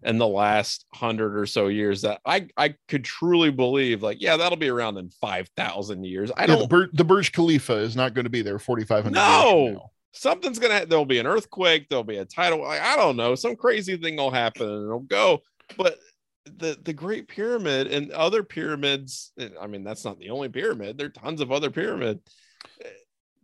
[0.04, 4.38] in the last hundred or so years that I I could truly believe like yeah
[4.38, 6.32] that'll be around in five thousand years.
[6.36, 6.62] I don't.
[6.62, 9.17] the, Bur- the Burj Khalifa is not going to be there forty five hundred.
[9.17, 10.86] No, something's gonna.
[10.86, 11.88] There'll be an earthquake.
[11.90, 12.62] There'll be a tidal.
[12.62, 13.36] Like, I don't know.
[13.36, 15.42] Some crazy thing will happen and it'll go.
[15.78, 15.98] But
[16.46, 19.32] the the Great Pyramid and other pyramids.
[19.60, 20.98] I mean, that's not the only pyramid.
[20.98, 22.20] There are tons of other pyramid.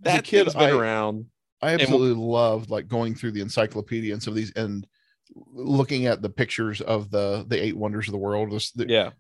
[0.02, 1.26] That kid, has been I, around.
[1.62, 4.86] I absolutely and, loved like going through the encyclopedia and some of these and
[5.34, 8.52] looking at the pictures of the the eight wonders of the world.
[8.76, 9.12] the, yeah.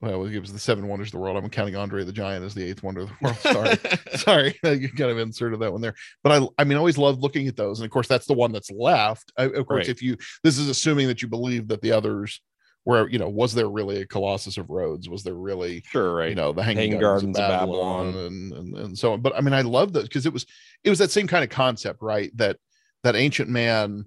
[0.00, 1.36] Well, it was the seven wonders of the world.
[1.36, 3.36] I'm counting Andre the Giant as the eighth wonder of the world.
[3.38, 3.76] Sorry,
[4.16, 5.94] sorry, you kind of inserted that one there.
[6.22, 8.34] But I, I mean, I always loved looking at those, and of course, that's the
[8.34, 9.32] one that's left.
[9.36, 9.88] I, of course, right.
[9.88, 12.40] if you, this is assuming that you believe that the others
[12.84, 16.30] where you know was there really a colossus of rhodes was there really sure right
[16.30, 18.26] you know the hanging, hanging gardens, gardens, of babylon, babylon.
[18.26, 20.46] And, and, and so on but i mean i love that because it was
[20.84, 22.56] it was that same kind of concept right that
[23.02, 24.06] that ancient man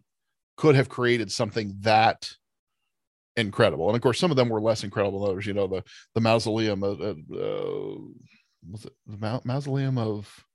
[0.58, 2.32] could have created something that
[3.42, 3.88] incredible.
[3.88, 5.46] And of course, some of them were less incredible than others.
[5.46, 5.84] You know, the
[6.16, 7.14] the mausoleum of uh,
[8.70, 10.46] was it the ma- mausoleum of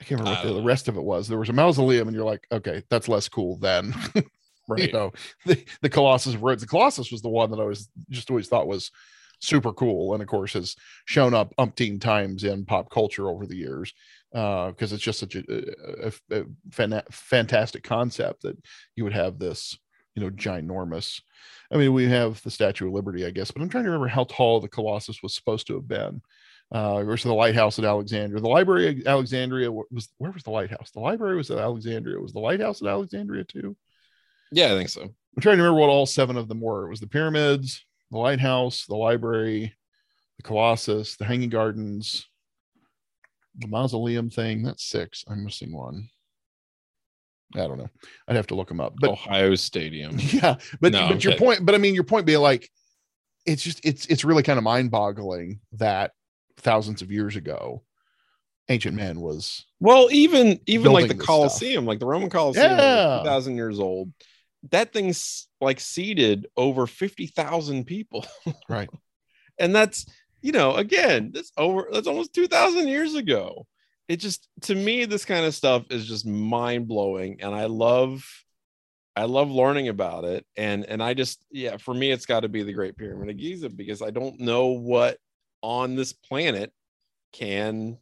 [0.00, 1.28] I can't remember what the, the, rest of it was.
[1.28, 3.94] There was a mausoleum, and you're like, okay, that's less cool than
[4.68, 4.86] right.
[4.86, 5.12] you know
[5.44, 6.62] the, the Colossus of Rhodes.
[6.62, 8.90] The Colossus was the one that I was just always thought was
[9.40, 13.56] super cool, and of course has shown up umpteen times in pop culture over the
[13.56, 13.92] years
[14.32, 15.42] because uh, it's just such a,
[16.06, 16.44] a, a,
[16.80, 18.56] a, fantastic concept that
[18.94, 19.76] you would have this,
[20.14, 21.20] you know, ginormous.
[21.72, 24.08] I mean, we have the Statue of Liberty, I guess, but I'm trying to remember
[24.08, 26.22] how tall the Colossus was supposed to have been.
[26.72, 28.40] Uh, versus the lighthouse at Alexandria.
[28.40, 30.92] The library at Alexandria was where was the lighthouse?
[30.92, 32.20] The library was at Alexandria.
[32.20, 33.76] Was the lighthouse at Alexandria too?
[34.52, 35.02] Yeah, I think so.
[35.02, 36.86] I'm trying to remember what all seven of them were.
[36.86, 39.74] It was the pyramids, the lighthouse, the library,
[40.36, 42.28] the Colossus, the Hanging Gardens,
[43.58, 44.62] the mausoleum thing.
[44.62, 45.24] That's six.
[45.28, 46.08] I'm missing one.
[47.54, 47.90] I don't know.
[48.28, 48.94] I'd have to look them up.
[49.00, 50.18] But Ohio Stadium.
[50.20, 51.64] Yeah, but no, but your point.
[51.64, 52.70] But I mean, your point being like,
[53.46, 56.12] it's just it's it's really kind of mind boggling that
[56.58, 57.82] thousands of years ago,
[58.68, 61.88] ancient man was well, even even like the Colosseum, stuff.
[61.88, 63.22] like the Roman Colosseum, yeah.
[63.22, 64.12] thousand years old.
[64.70, 68.26] That thing's like seated over fifty thousand people.
[68.68, 68.90] right.
[69.58, 70.06] and that's
[70.42, 73.66] you know, again, that's over that's almost 2000 years ago.
[74.10, 78.24] It just to me this kind of stuff is just mind-blowing and I love
[79.14, 82.48] I love learning about it and and I just yeah, for me it's got to
[82.48, 85.18] be the Great Pyramid of Giza because I don't know what
[85.62, 86.72] on this planet
[87.32, 87.98] can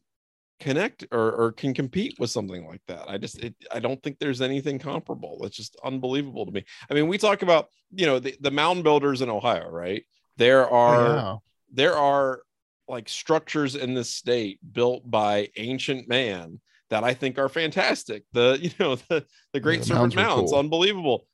[0.61, 3.05] connect or, or can compete with something like that.
[3.07, 5.41] I just it, I don't think there's anything comparable.
[5.43, 6.65] It's just unbelievable to me.
[6.91, 10.05] I mean, we talk about you know the, the mound builders in Ohio, right?
[10.39, 11.37] There are yeah.
[11.71, 12.41] there are
[12.89, 16.61] like structures in this state built by ancient man
[16.91, 18.24] that I think are fantastic.
[18.32, 20.59] The you know the the Great yeah, Serpent Mound's cool.
[20.59, 21.26] unbelievable.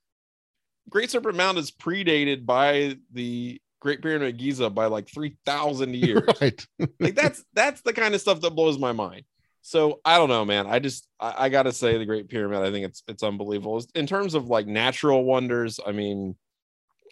[0.88, 6.22] Great Serpent Mound is predated by the Great Pyramid of Giza by like 3,000 years.
[6.40, 6.66] Right.
[7.00, 9.24] like that's that's the kind of stuff that blows my mind.
[9.62, 10.66] So I don't know, man.
[10.66, 12.62] I just I, I, gotta say the Great Pyramid.
[12.62, 15.80] I think it's it's unbelievable in terms of like natural wonders.
[15.86, 16.36] I mean,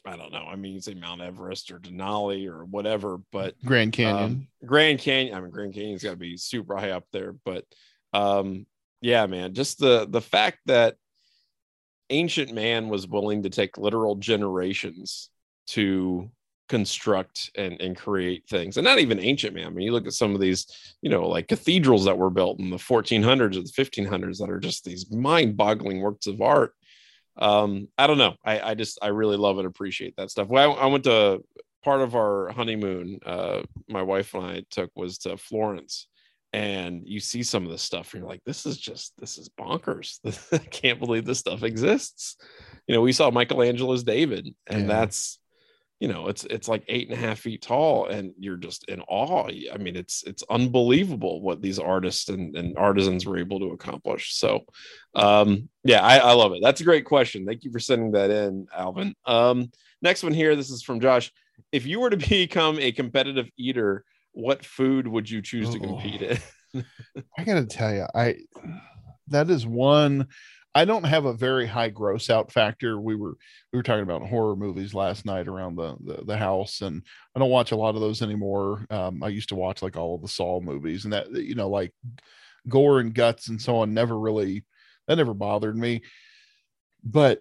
[0.05, 0.45] I don't know.
[0.45, 4.99] I mean, you say Mount Everest or Denali or whatever, but Grand Canyon, um, Grand
[4.99, 5.35] Canyon.
[5.35, 7.35] I mean, Grand Canyon's got to be super high up there.
[7.45, 7.65] But
[8.13, 8.67] um,
[9.01, 10.97] yeah, man, just the the fact that
[12.11, 15.31] ancient man was willing to take literal generations
[15.69, 16.31] to
[16.69, 20.13] construct and, and create things and not even ancient man i mean you look at
[20.15, 24.05] some of these you know like cathedrals that were built in the 1400s or the
[24.05, 26.73] 1500s that are just these mind-boggling works of art
[27.39, 28.35] um i don't know.
[28.45, 30.49] I i just i really love and appreciate that stuff.
[30.49, 31.43] Well I, I went to
[31.85, 36.07] part of our honeymoon uh my wife and i took was to florence
[36.53, 39.49] and you see some of this stuff and you're like this is just this is
[39.49, 40.19] bonkers.
[40.53, 42.37] I can't believe this stuff exists.
[42.87, 44.87] You know we saw michelangelo's david and yeah.
[44.87, 45.39] that's
[46.03, 49.01] you know it's it's like eight and a half feet tall and you're just in
[49.03, 49.49] awe.
[49.73, 54.35] I mean it's it's unbelievable what these artists and, and artisans were able to accomplish.
[54.35, 54.65] So
[55.15, 56.59] um yeah I, I love it.
[56.61, 57.47] That's a great question.
[57.47, 59.15] Thank you for sending that in alvin.
[59.27, 59.71] Um
[60.03, 61.31] next one here this is from josh.
[61.71, 65.73] If you were to become a competitive eater what food would you choose oh.
[65.75, 66.85] to compete in?
[67.39, 68.35] I gotta tell you i
[69.29, 70.27] that is one
[70.75, 72.99] I don't have a very high gross out factor.
[72.99, 73.37] We were
[73.73, 77.03] we were talking about horror movies last night around the the, the house, and
[77.35, 78.87] I don't watch a lot of those anymore.
[78.91, 81.69] Um, I used to watch like all of the Saw movies, and that you know
[81.69, 81.93] like
[82.69, 84.65] gore and guts and so on never really
[85.09, 86.03] that never bothered me.
[87.05, 87.41] But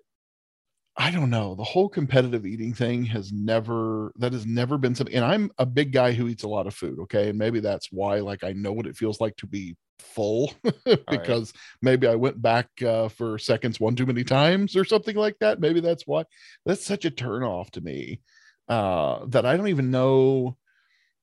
[1.01, 1.55] I don't know.
[1.55, 5.15] The whole competitive eating thing has never that has never been something.
[5.15, 6.99] And I'm a big guy who eats a lot of food.
[6.99, 10.53] Okay, and maybe that's why like I know what it feels like to be full
[10.85, 11.61] because right.
[11.81, 15.59] maybe I went back uh, for seconds one too many times or something like that.
[15.59, 16.25] Maybe that's why.
[16.67, 18.21] That's such a turn off to me
[18.67, 20.55] uh, that I don't even know.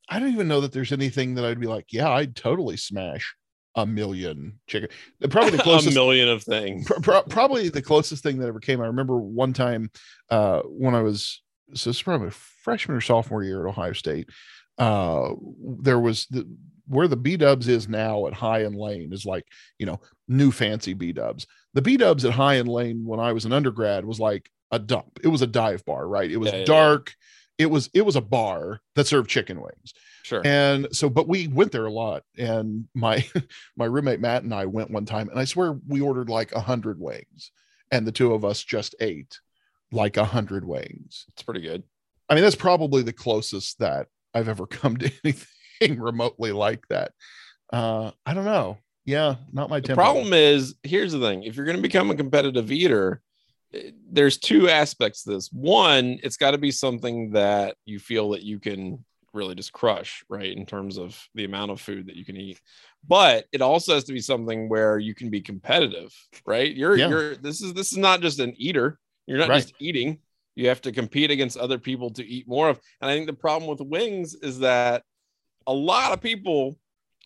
[0.08, 3.36] I don't even know that there's anything that I'd be like, yeah, I'd totally smash
[3.82, 4.88] a million chicken.
[5.30, 6.86] Probably the closest a million of things.
[7.02, 8.80] Pro- probably the closest thing that ever came.
[8.80, 9.90] I remember one time
[10.30, 11.40] uh, when I was
[11.74, 14.30] so it's probably freshman or sophomore year at Ohio State.
[14.78, 15.34] Uh,
[15.80, 16.48] there was the
[16.88, 19.46] where the B Dubs is now at High and Lane is like
[19.78, 21.46] you know new fancy B Dubs.
[21.74, 24.78] The B Dubs at High and Lane when I was an undergrad was like a
[24.78, 25.20] dump.
[25.22, 26.30] It was a dive bar, right?
[26.30, 27.10] It was yeah, dark.
[27.10, 27.14] Yeah.
[27.59, 29.92] It was it was a bar that served chicken wings.
[30.22, 30.42] Sure.
[30.44, 33.26] And so, but we went there a lot, and my
[33.76, 36.61] my roommate Matt and I went one time, and I swear we ordered like a
[36.61, 37.50] hundred wings,
[37.90, 39.38] and the two of us just ate
[39.90, 41.26] like a hundred wings.
[41.32, 41.82] It's pretty good.
[42.28, 47.12] I mean, that's probably the closest that I've ever come to anything remotely like that.
[47.72, 48.78] Uh, I don't know.
[49.04, 49.80] Yeah, not my.
[49.80, 53.22] The problem is, here's the thing: if you're going to become a competitive eater,
[54.10, 55.50] there's two aspects to this.
[55.52, 60.24] One, it's got to be something that you feel that you can really just crush,
[60.28, 60.56] right?
[60.56, 62.60] In terms of the amount of food that you can eat.
[63.06, 66.12] But it also has to be something where you can be competitive,
[66.46, 66.74] right?
[66.74, 67.08] You're yeah.
[67.08, 68.98] you're this is this is not just an eater.
[69.26, 69.62] You're not right.
[69.62, 70.18] just eating.
[70.56, 72.80] You have to compete against other people to eat more of.
[73.00, 75.04] And I think the problem with wings is that
[75.66, 76.78] a lot of people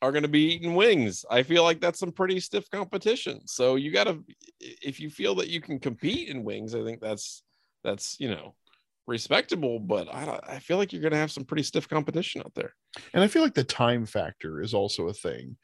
[0.03, 1.25] are going to be eating wings.
[1.31, 3.47] I feel like that's some pretty stiff competition.
[3.47, 4.23] So you got to,
[4.61, 7.43] if you feel that you can compete in wings, I think that's
[7.85, 8.55] that's you know
[9.07, 9.79] respectable.
[9.79, 12.75] But I I feel like you're going to have some pretty stiff competition out there.
[13.15, 15.57] And I feel like the time factor is also a thing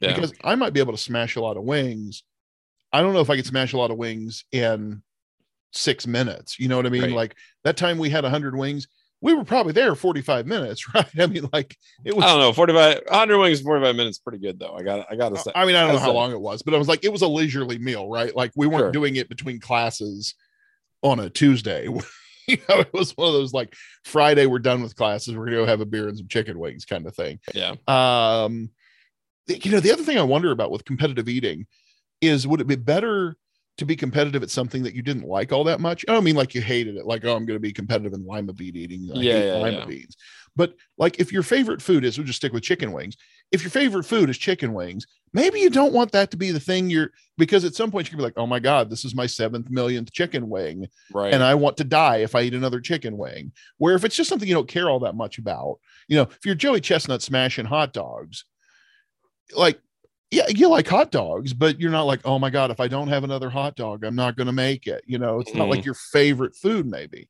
[0.00, 0.12] yeah.
[0.12, 2.24] because I might be able to smash a lot of wings.
[2.92, 5.02] I don't know if I could smash a lot of wings in
[5.72, 6.58] six minutes.
[6.58, 7.02] You know what I mean?
[7.02, 7.12] Right.
[7.12, 8.88] Like that time we had a hundred wings
[9.24, 11.08] we were probably there 45 minutes, right?
[11.18, 12.24] I mean, like it was.
[12.24, 14.74] I don't know, 45, 100 wings, 45 minutes, pretty good though.
[14.74, 15.50] I got, I got to say.
[15.54, 16.12] I mean, I don't know how say.
[16.12, 18.36] long it was, but I was like, it was a leisurely meal, right?
[18.36, 18.92] Like we weren't sure.
[18.92, 20.34] doing it between classes
[21.02, 21.84] on a Tuesday.
[22.46, 25.56] you know, it was one of those like Friday, we're done with classes, we're gonna
[25.56, 27.40] go have a beer and some chicken wings kind of thing.
[27.54, 27.76] Yeah.
[27.88, 28.68] Um,
[29.48, 31.66] you know, the other thing I wonder about with competitive eating
[32.20, 33.36] is would it be better
[33.76, 36.04] to be competitive at something that you didn't like all that much.
[36.08, 38.24] I don't mean like you hated it, like, oh, I'm going to be competitive in
[38.24, 39.10] lima bean eating.
[39.14, 39.84] I yeah, yeah, lima yeah.
[39.84, 40.16] beans.
[40.54, 43.16] But like if your favorite food is, we'll just stick with chicken wings.
[43.50, 46.60] If your favorite food is chicken wings, maybe you don't want that to be the
[46.60, 49.16] thing you're, because at some point you can be like, oh my God, this is
[49.16, 50.86] my seventh millionth chicken wing.
[51.12, 51.34] Right.
[51.34, 53.50] And I want to die if I eat another chicken wing.
[53.78, 56.46] Where if it's just something you don't care all that much about, you know, if
[56.46, 58.44] you're Joey Chestnut smashing hot dogs,
[59.56, 59.80] like
[60.34, 63.08] yeah, you like hot dogs, but you're not like, oh my god, if I don't
[63.08, 65.04] have another hot dog, I'm not going to make it.
[65.06, 65.86] You know, it's not like mm.
[65.86, 66.86] your favorite food.
[66.86, 67.28] Maybe.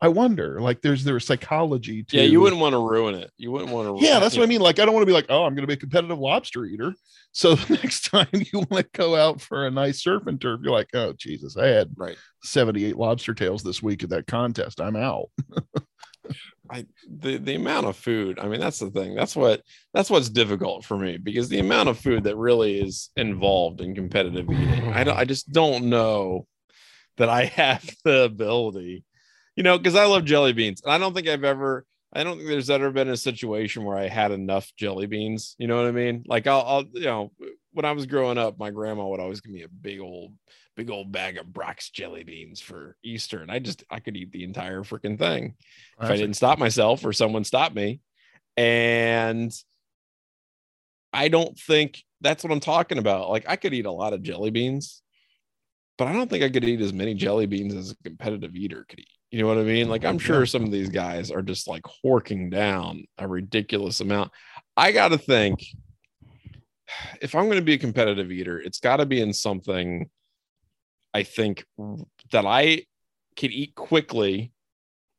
[0.00, 2.16] I wonder, like, there's there's psychology to.
[2.16, 3.30] Yeah, you wouldn't want to ruin it.
[3.38, 4.04] You wouldn't want to.
[4.04, 4.60] Yeah, that's what I mean.
[4.60, 6.64] Like, I don't want to be like, oh, I'm going to be a competitive lobster
[6.64, 6.92] eater.
[7.32, 10.60] So the next time you want to go out for a nice surf and turf,
[10.62, 12.16] you're like, oh Jesus, I had Right.
[12.42, 14.80] 78 lobster tails this week at that contest.
[14.80, 15.30] I'm out.
[16.72, 18.38] I the the amount of food.
[18.38, 19.14] I mean, that's the thing.
[19.14, 19.62] That's what
[19.92, 23.94] that's what's difficult for me because the amount of food that really is involved in
[23.94, 24.92] competitive eating.
[24.92, 25.16] I don't.
[25.16, 26.46] I just don't know
[27.18, 29.04] that I have the ability.
[29.54, 31.84] You know, because I love jelly beans, and I don't think I've ever.
[32.14, 35.54] I don't think there's ever been a situation where I had enough jelly beans.
[35.58, 36.24] You know what I mean?
[36.26, 37.32] Like I'll, I'll you know,
[37.72, 40.32] when I was growing up, my grandma would always give me a big old,
[40.76, 44.32] big old bag of Brach's jelly beans for Easter, and I just I could eat
[44.32, 45.54] the entire freaking thing
[46.00, 48.00] if I didn't stop myself or someone stopped me.
[48.56, 49.52] And
[51.12, 53.30] I don't think that's what I'm talking about.
[53.30, 55.02] Like I could eat a lot of jelly beans,
[55.98, 58.84] but I don't think I could eat as many jelly beans as a competitive eater
[58.88, 59.08] could eat.
[59.30, 59.88] You know what I mean?
[59.88, 64.30] Like I'm sure some of these guys are just like horking down a ridiculous amount.
[64.76, 65.64] I got to think
[67.20, 70.08] if I'm going to be a competitive eater, it's got to be in something
[71.14, 71.64] I think
[72.30, 72.86] that I
[73.36, 74.52] can eat quickly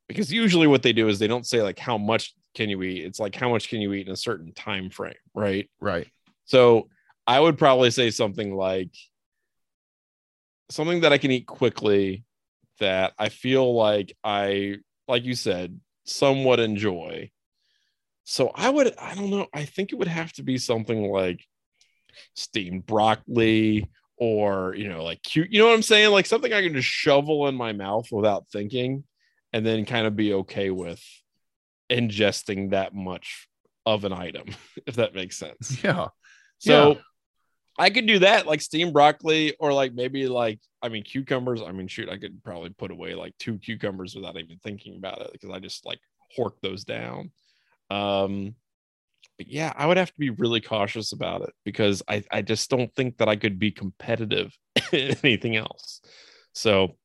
[0.08, 3.04] because usually what they do is they don't say like how much can you eat.
[3.04, 5.68] It's like how much can you eat in a certain time frame right?
[5.80, 6.06] Right.
[6.44, 6.88] so
[7.26, 8.94] i would probably say something like
[10.70, 12.24] something that i can eat quickly
[12.80, 14.76] that i feel like i
[15.08, 17.30] like you said somewhat enjoy.
[18.24, 21.44] So i would i don't know i think it would have to be something like
[22.34, 26.62] steamed broccoli or you know like cute you know what i'm saying like something i
[26.62, 29.02] can just shovel in my mouth without thinking
[29.52, 31.02] and then kind of be okay with
[31.90, 33.48] ingesting that much
[33.86, 34.46] of an item
[34.86, 36.08] if that makes sense Yeah.
[36.58, 36.94] so Yeah.
[37.78, 41.72] i could do that like steamed broccoli or like maybe like i mean cucumbers i
[41.72, 45.32] mean shoot i could probably put away like two cucumbers without even thinking about it
[45.32, 45.98] because i just like
[46.38, 47.30] hork those down
[47.90, 48.54] um
[49.38, 52.70] but yeah, I would have to be really cautious about it because I, I just
[52.70, 54.56] don't think that I could be competitive
[54.92, 56.00] in anything else.
[56.52, 56.96] So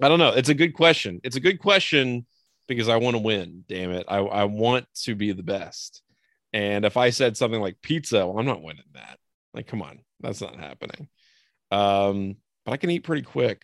[0.00, 0.30] I don't know.
[0.30, 1.20] It's a good question.
[1.24, 2.26] It's a good question
[2.68, 3.64] because I want to win.
[3.68, 4.06] Damn it.
[4.08, 6.02] I, I want to be the best.
[6.52, 9.18] And if I said something like pizza, well, I'm not winning that.
[9.54, 11.08] Like, come on, that's not happening.
[11.70, 13.62] Um, but I can eat pretty quick.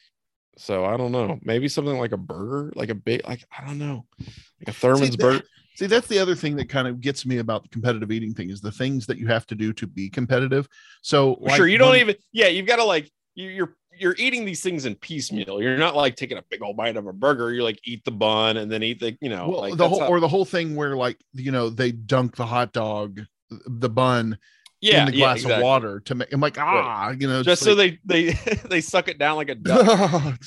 [0.57, 1.39] So I don't know.
[1.43, 5.11] Maybe something like a burger, like a big, like I don't know, like a Thurman's
[5.11, 5.45] that- burger.
[5.79, 8.51] See, that's the other thing that kind of gets me about the competitive eating thing
[8.51, 10.69] is the things that you have to do to be competitive.
[11.03, 14.17] So, like sure you don't one- even yeah you've got to like you, you're you're
[14.19, 17.13] eating these things in piecemeal you're not like taking a big old bite of a
[17.13, 19.89] burger You're like eat the bun and then eat the you know well, like the
[19.89, 23.21] whole how- or the whole thing where like you know they dunk the hot dog,
[23.49, 24.37] the bun
[24.81, 25.57] yeah in the yeah, glass exactly.
[25.59, 26.33] of water to make.
[26.33, 29.49] I'm like ah, you know, just so like, they they they suck it down like
[29.49, 30.39] a duck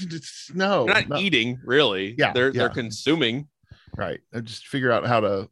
[0.54, 1.18] no, they're not no.
[1.18, 2.60] eating really Yeah, they're yeah.
[2.60, 3.48] they're consuming
[3.96, 4.20] right.
[4.34, 5.50] I just figure out how to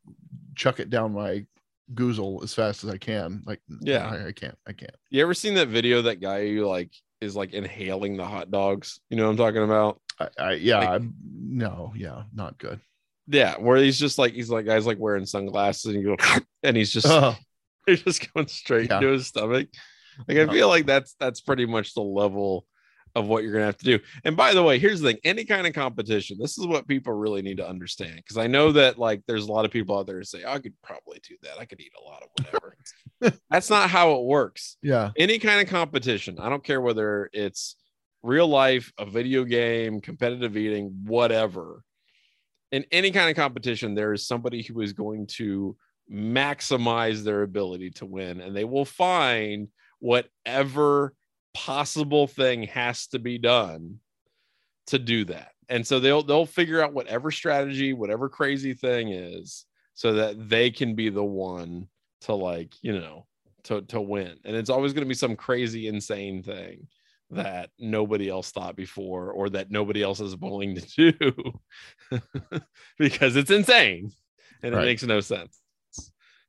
[0.56, 1.46] chuck it down my
[1.94, 3.42] goozle as fast as I can.
[3.46, 4.08] Like Yeah.
[4.08, 4.96] I, I can't, I can't.
[5.10, 9.00] you ever seen that video that guy who like is like inhaling the hot dogs
[9.10, 11.02] you know what i'm talking about I, I yeah, Like-
[11.34, 12.80] no, yeah, not good.
[13.28, 16.78] yeah where he's just like he's like guys like wearing sunglasses and you go and
[16.78, 17.36] he's just Oh,
[17.86, 18.98] He's just going straight Yeah.
[18.98, 19.68] into his stomach.
[20.28, 22.66] Like I feel like that's that's pretty much the level
[23.20, 24.00] of what you're gonna have to do.
[24.24, 27.14] And by the way, here's the thing: any kind of competition, this is what people
[27.14, 28.16] really need to understand.
[28.16, 30.60] Because I know that like there's a lot of people out there who say, I
[30.60, 31.60] could probably do that.
[31.60, 32.76] I could eat a lot of whatever.
[33.50, 34.78] that's not how it works.
[34.82, 37.76] yeah, Any kind of competition, I don't care whether it's
[38.24, 41.84] real life, a video game, competitive eating, whatever.
[42.72, 45.76] In any kind of competition, there is somebody who is going to
[46.12, 49.68] maximize their ability to win, and they will find
[50.00, 51.14] whatever
[51.54, 54.00] possible thing has to be done
[54.88, 55.52] to do that.
[55.70, 60.72] And so they'll they'll figure out whatever strategy, whatever crazy thing is, so that they
[60.72, 61.88] can be the one
[62.22, 63.28] to like, you know,
[63.66, 64.38] to to win.
[64.46, 66.88] And it's always going to be some crazy, insane thing
[67.32, 71.32] that nobody else thought before or that nobody else is willing to do
[72.98, 74.12] because it's insane
[74.64, 74.84] and Right.
[74.84, 75.62] it makes no sense.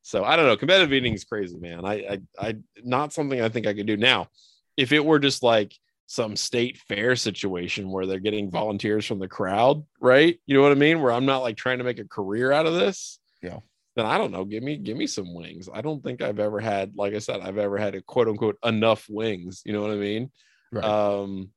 [0.01, 0.57] So I don't know.
[0.57, 1.85] Competitive eating is crazy, man.
[1.85, 4.29] I, I, I, not something I think I could do now.
[4.77, 5.73] If it were just like
[6.07, 10.37] some state fair situation where they're getting volunteers from the crowd, right?
[10.45, 11.01] You know what I mean?
[11.01, 13.19] Where I'm not like trying to make a career out of this.
[13.41, 13.59] Yeah.
[13.95, 14.43] Then I don't know.
[14.43, 15.69] Give me, give me some wings.
[15.73, 18.57] I don't think I've ever had, like I said, I've ever had a quote unquote
[18.63, 19.61] enough wings.
[19.65, 20.31] You know what I mean?
[20.71, 20.83] right.
[20.83, 21.51] Um,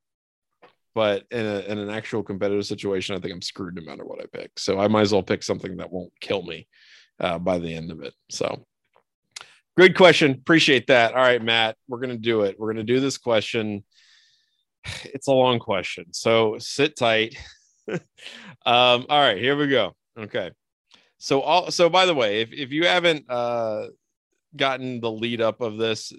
[0.94, 4.20] but in, a, in an actual competitive situation, I think I'm screwed no matter what
[4.20, 4.58] I pick.
[4.58, 6.68] So I might as well pick something that won't kill me
[7.18, 8.14] uh, by the end of it.
[8.30, 8.64] So
[9.76, 10.30] Good question.
[10.32, 11.14] Appreciate that.
[11.14, 12.56] All right, Matt, we're going to do it.
[12.58, 13.84] We're going to do this question.
[15.04, 16.12] It's a long question.
[16.12, 17.38] So sit tight.
[17.88, 18.00] um,
[18.66, 19.96] all right, here we go.
[20.18, 20.50] Okay.
[21.16, 23.86] So all so by the way, if, if you haven't uh
[24.54, 26.12] gotten the lead up of this,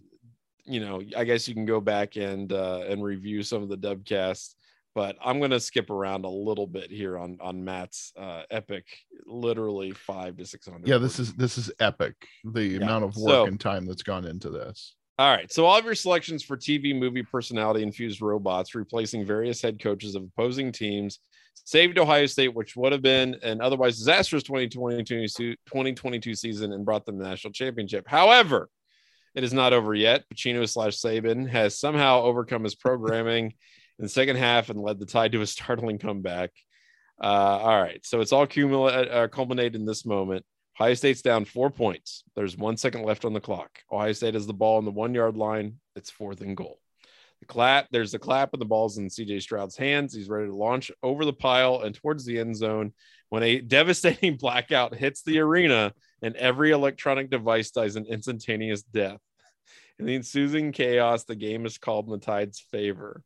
[0.64, 3.78] you know, I guess you can go back and uh and review some of the
[3.78, 4.56] dubcasts
[4.96, 8.86] but I'm going to skip around a little bit here on on Matt's uh, epic,
[9.28, 10.88] literally five to six hundred.
[10.88, 12.16] Yeah, this is this is epic.
[12.46, 12.78] The yeah.
[12.78, 14.96] amount of work so, and time that's gone into this.
[15.20, 19.62] All right, so all of your selections for TV movie personality infused robots replacing various
[19.62, 21.20] head coaches of opposing teams
[21.64, 27.06] saved Ohio State, which would have been an otherwise disastrous 2022, 2022 season and brought
[27.06, 28.06] them the national championship.
[28.08, 28.70] However,
[29.36, 30.24] it is not over yet.
[30.34, 33.54] Pacino slash Saban has somehow overcome his programming
[34.00, 36.52] in the second half and led the Tide to a startling comeback.
[37.22, 40.46] Uh, all right, so it's all cumula- uh, culminated in this moment.
[40.80, 42.24] Ohio State's down four points.
[42.36, 43.80] There's one second left on the clock.
[43.90, 45.80] Ohio State has the ball on the one yard line.
[45.96, 46.80] It's fourth and goal.
[47.40, 50.14] The clap, there's the clap, and the ball's in CJ Stroud's hands.
[50.14, 52.94] He's ready to launch over the pile and towards the end zone
[53.30, 59.20] when a devastating blackout hits the arena and every electronic device dies an instantaneous death.
[60.00, 63.24] In the ensuing chaos, the game is called in the Tide's favor.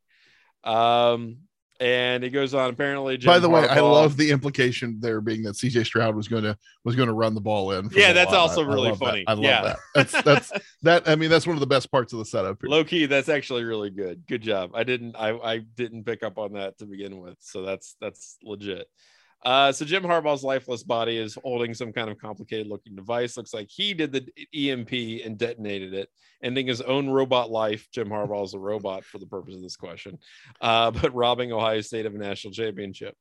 [0.64, 1.38] Um,
[1.80, 2.70] and he goes on.
[2.70, 6.28] Apparently, Jim by the way, I love the implication there being that CJ Stroud was
[6.28, 7.88] going to was going to run the ball in.
[7.92, 9.24] Yeah, that's also I, really I funny.
[9.26, 9.30] That.
[9.30, 9.62] I love yeah.
[9.62, 9.78] that.
[9.94, 10.52] That's that's
[10.82, 11.08] that.
[11.08, 12.58] I mean, that's one of the best parts of the setup.
[12.60, 12.68] Here.
[12.68, 14.26] Low key, that's actually really good.
[14.28, 14.72] Good job.
[14.74, 18.36] I didn't I I didn't pick up on that to begin with, so that's that's
[18.42, 18.86] legit.
[19.42, 23.36] Uh, so Jim Harbaugh's lifeless body is holding some kind of complicated looking device.
[23.36, 26.10] Looks like he did the EMP and detonated it,
[26.42, 27.88] ending his own robot life.
[27.92, 30.18] Jim Harbaugh is a robot for the purpose of this question,
[30.60, 33.16] uh, but robbing Ohio State of a national championship.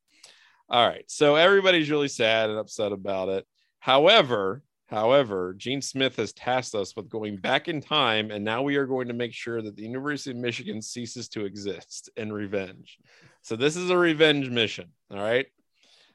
[0.70, 3.48] All right, so everybody's really sad and upset about it.
[3.80, 8.76] However, however, Gene Smith has tasked us with going back in time, and now we
[8.76, 13.00] are going to make sure that the University of Michigan ceases to exist in revenge.
[13.42, 14.90] So this is a revenge mission.
[15.10, 15.48] All right.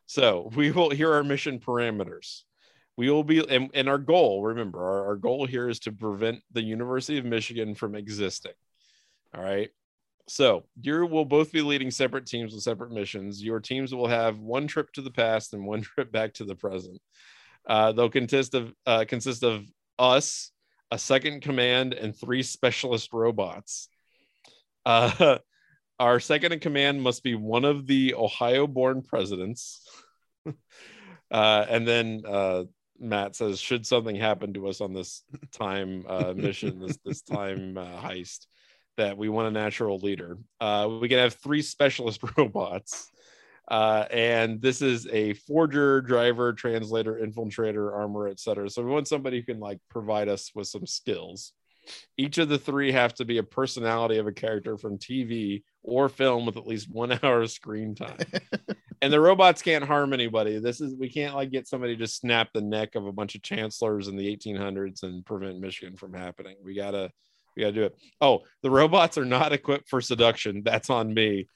[0.07, 2.43] So we will here are mission parameters.
[2.97, 6.41] We will be and, and our goal, remember, our, our goal here is to prevent
[6.53, 8.53] the University of Michigan from existing.
[9.37, 9.71] All right.
[10.27, 13.43] So you will both be leading separate teams with separate missions.
[13.43, 16.55] Your teams will have one trip to the past and one trip back to the
[16.55, 17.01] present.
[17.67, 19.65] Uh, they'll consist of uh, consist of
[19.99, 20.51] us,
[20.91, 23.89] a second command, and three specialist robots.
[24.85, 25.39] Uh,
[25.99, 29.87] our second in command must be one of the Ohio born presidents.
[31.31, 32.65] uh, and then uh,
[32.99, 35.23] Matt says, should something happen to us on this
[35.53, 38.47] time uh, mission, this, this time uh, heist,
[38.97, 43.11] that we want a natural leader, uh, we can have three specialist robots.
[43.67, 48.69] Uh, and this is a forger, driver, translator, infiltrator, armor, etc.
[48.69, 51.53] So we want somebody who can like provide us with some skills.
[52.17, 56.09] Each of the three have to be a personality of a character from TV or
[56.09, 58.19] film with at least one hour of screen time.
[59.03, 60.59] and the robots can't harm anybody.
[60.59, 63.43] This is we can't like get somebody to snap the neck of a bunch of
[63.43, 66.57] chancellors in the 1800s and prevent Michigan from happening.
[66.63, 67.11] We gotta
[67.57, 67.97] we gotta do it.
[68.21, 70.63] Oh, the robots are not equipped for seduction.
[70.65, 71.49] That's on me.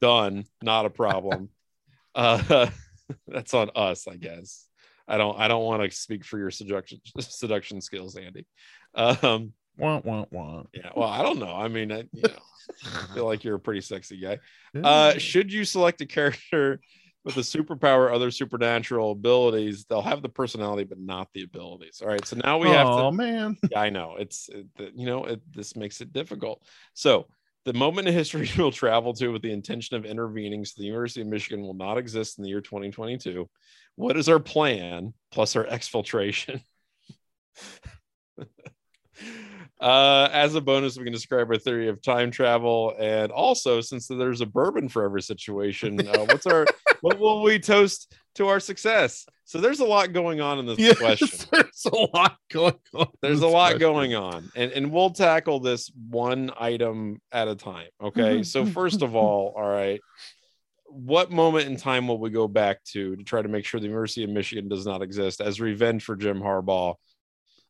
[0.00, 0.44] Done.
[0.62, 1.50] Not a problem.
[2.16, 2.70] Uh,
[3.28, 4.66] that's on us, I guess.
[5.06, 8.46] I don't I don't want to speak for your seduction seduction skills, Andy.
[8.94, 10.62] Um, Wah, wah, wah.
[10.72, 10.90] Yeah.
[10.96, 11.54] Well, I don't know.
[11.54, 12.28] I mean, I, you know,
[12.84, 14.38] I feel like you're a pretty sexy guy.
[14.76, 16.80] Uh, should you select a character
[17.24, 22.00] with a superpower, other supernatural abilities, they'll have the personality, but not the abilities.
[22.00, 22.24] All right.
[22.26, 23.02] So now we have oh, to.
[23.04, 23.56] Oh, man.
[23.70, 24.16] Yeah, I know.
[24.16, 26.62] It's, it, you know, it, this makes it difficult.
[26.94, 27.26] So
[27.64, 31.20] the moment in history we'll travel to with the intention of intervening so the University
[31.20, 33.48] of Michigan will not exist in the year 2022.
[33.96, 36.62] What is our plan plus our exfiltration?
[39.80, 44.06] Uh, as a bonus, we can describe our theory of time travel, and also since
[44.06, 46.66] there's a bourbon for every situation, uh, what's our
[47.02, 49.26] what will we toast to our success?
[49.44, 51.28] So there's a lot going on in this yes, question.
[51.52, 53.06] There's a lot going on.
[53.22, 53.78] There's a lot question.
[53.78, 57.86] going on, and and we'll tackle this one item at a time.
[58.02, 58.42] Okay.
[58.42, 60.00] so first of all, all right.
[60.88, 63.86] What moment in time will we go back to to try to make sure the
[63.86, 66.94] University of Michigan does not exist as revenge for Jim Harbaugh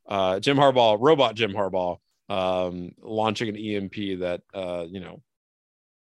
[0.08, 1.98] uh, Jim Harbaugh, robot Jim Harbaugh,
[2.28, 5.22] um, launching an EMP that uh, you know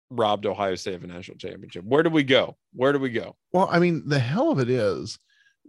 [0.09, 1.83] robbed Ohio State of a national championship.
[1.85, 2.57] Where do we go?
[2.73, 3.35] Where do we go?
[3.53, 5.17] Well, I mean, the hell of it is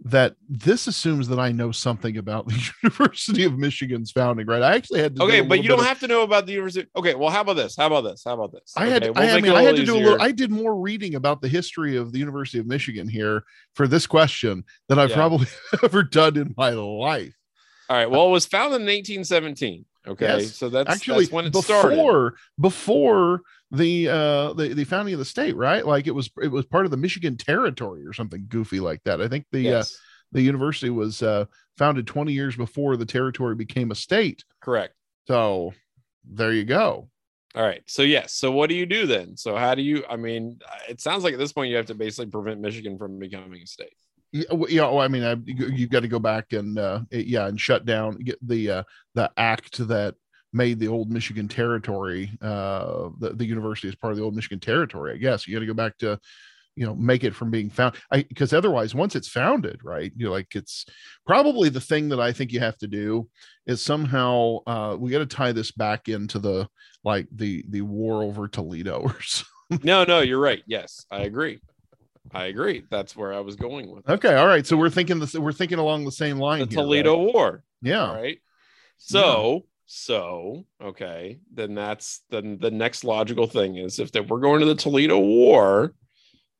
[0.05, 4.61] that this assumes that I know something about the University of Michigan's founding, right?
[4.61, 6.89] I actually had to okay, but you don't of, have to know about the university.
[6.95, 7.75] Okay, well, how about this?
[7.77, 8.23] How about this?
[8.25, 8.73] How about this?
[8.75, 10.21] I had, okay, we'll I, I mean, I had to do a little.
[10.21, 13.43] I did more reading about the history of the University of Michigan here
[13.75, 15.15] for this question than I've yeah.
[15.15, 15.47] probably
[15.83, 17.33] ever done in my life.
[17.93, 18.09] All right.
[18.09, 19.85] Well, it was founded in 1817.
[20.07, 20.55] Okay, Yes.
[20.55, 22.33] so that's Actually, that's when it before started.
[22.59, 25.85] before the uh the, the founding of the state, right?
[25.85, 29.21] Like it was it was part of the Michigan Territory or something goofy like that.
[29.21, 29.83] I think the uh,
[30.31, 31.45] the university was uh,
[31.77, 34.43] founded 20 years before the territory became a state.
[34.59, 34.95] correct.
[35.27, 35.73] So
[36.25, 37.09] there you go.
[37.53, 37.83] All right.
[37.85, 38.33] So yes.
[38.33, 39.37] So what do you do then?
[39.37, 40.03] So how do you?
[40.09, 43.19] I mean, it sounds like at this point you have to basically prevent Michigan from
[43.19, 43.95] becoming a state.
[44.33, 44.81] Yeah, well, yeah.
[44.81, 47.85] Well, I mean, I, you, you got to go back and uh, yeah, and shut
[47.85, 50.15] down get the uh, the act that
[50.51, 52.31] made the old Michigan territory.
[52.41, 55.13] Uh, the the university is part of the old Michigan territory.
[55.13, 56.19] I guess you got to go back to,
[56.75, 57.93] you know, make it from being found.
[58.11, 60.11] Because otherwise, once it's founded, right?
[60.15, 60.87] You know, like it's
[61.27, 63.29] probably the thing that I think you have to do
[63.67, 66.67] is somehow uh, we got to tie this back into the
[67.03, 69.85] like the the war over Toledo or something.
[69.85, 70.63] no, no, you're right.
[70.65, 71.59] Yes, I agree.
[72.31, 72.83] I agree.
[72.89, 74.13] That's where I was going with it.
[74.13, 74.65] Okay, all right.
[74.65, 75.33] So we're thinking this.
[75.33, 76.59] We're thinking along the same line.
[76.59, 76.83] the here, right?
[76.83, 77.63] Toledo War.
[77.81, 78.13] Yeah.
[78.13, 78.39] Right.
[78.97, 84.61] So, so okay, then that's then the next logical thing is if that we're going
[84.61, 85.93] to the Toledo War,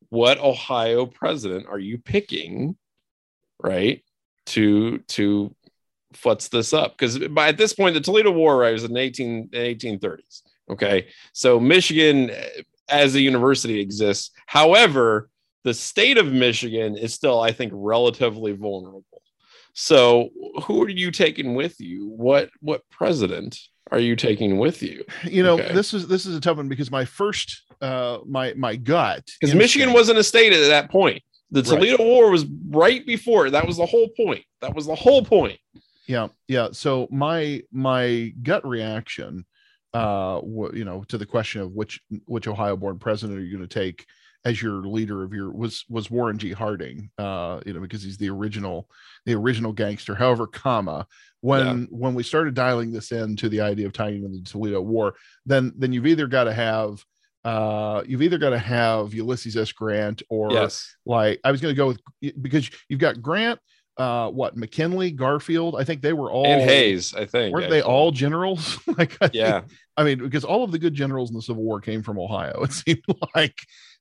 [0.10, 2.76] what Ohio president are you picking,
[3.60, 4.04] right?
[4.48, 5.56] To to
[6.14, 9.50] futz this up because by at this point the Toledo War right was in 18
[9.50, 10.42] 1830s.
[10.70, 14.32] Okay, so Michigan eh, as a university exists.
[14.46, 15.30] However,
[15.64, 19.22] the state of Michigan is still, I think, relatively vulnerable.
[19.74, 20.30] So,
[20.64, 22.08] who are you taking with you?
[22.10, 23.58] What what president
[23.92, 25.04] are you taking with you?
[25.24, 25.74] you know Okay.
[25.74, 29.56] this is this is a tough one because my first uh my my gut Because
[29.56, 31.22] Michigan wasn't a state at that point.
[31.52, 31.70] The Right.
[31.70, 33.50] Toledo War was right before.
[33.52, 34.44] That was the whole point.
[34.62, 35.60] That was the whole point.
[36.08, 39.46] yeah yeah so my my gut reaction
[39.94, 43.56] uh wh- you know to the question of which which ohio born president are you
[43.58, 44.06] going to take
[44.46, 48.18] as your leader of your was was warren g harding uh you know because he's
[48.18, 48.90] the original
[49.26, 51.06] the original gangster however comma
[51.42, 51.86] when Yeah.
[51.90, 55.16] when we started dialing this in to the idea of tying into the toledo war
[55.46, 57.04] then then you've either got to have
[57.46, 60.96] uh you've either got to have ulysses s grant or yes.
[61.06, 62.02] like I was going to go with
[62.42, 63.60] because you've got Grant,
[63.98, 65.76] uh, what McKinley, Garfield.
[65.78, 67.54] I think they were all And Hayes, I think.
[67.54, 68.80] Weren't they all generals?
[68.98, 69.62] like, I think- Yeah.
[69.98, 72.64] I mean, because all of the good generals in the Civil War came from Ohio.
[72.64, 73.04] It seemed
[73.36, 73.58] like,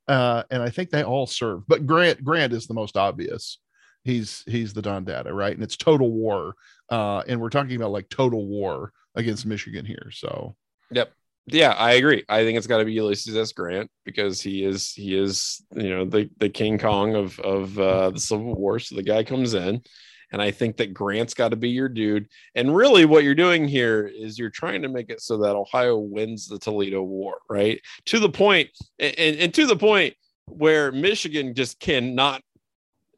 [0.09, 1.67] uh, and I think they all serve.
[1.67, 3.59] But Grant, Grant is the most obvious.
[4.05, 5.55] He's he's the Don Data, right?
[5.55, 6.55] And it's total war.
[6.91, 10.11] Uh, and we're talking about like total war against Michigan here.
[10.11, 10.57] So
[10.91, 11.13] yep,
[11.47, 12.25] Yeah, I agree.
[12.29, 13.53] I think it's got to be Ulysses S.
[13.53, 18.11] Grant because he is he is you know the the King Kong of of uh,
[18.11, 18.79] the Civil War.
[18.79, 19.83] So the guy comes in,
[20.33, 22.29] and I think that Grant's got to be your dude.
[22.55, 25.99] And really, what you're doing here is you're trying to make it so that Ohio
[25.99, 27.81] wins the Toledo War, right?
[28.07, 30.15] To the point, and, and, to the point
[30.47, 32.43] where Michigan just cannot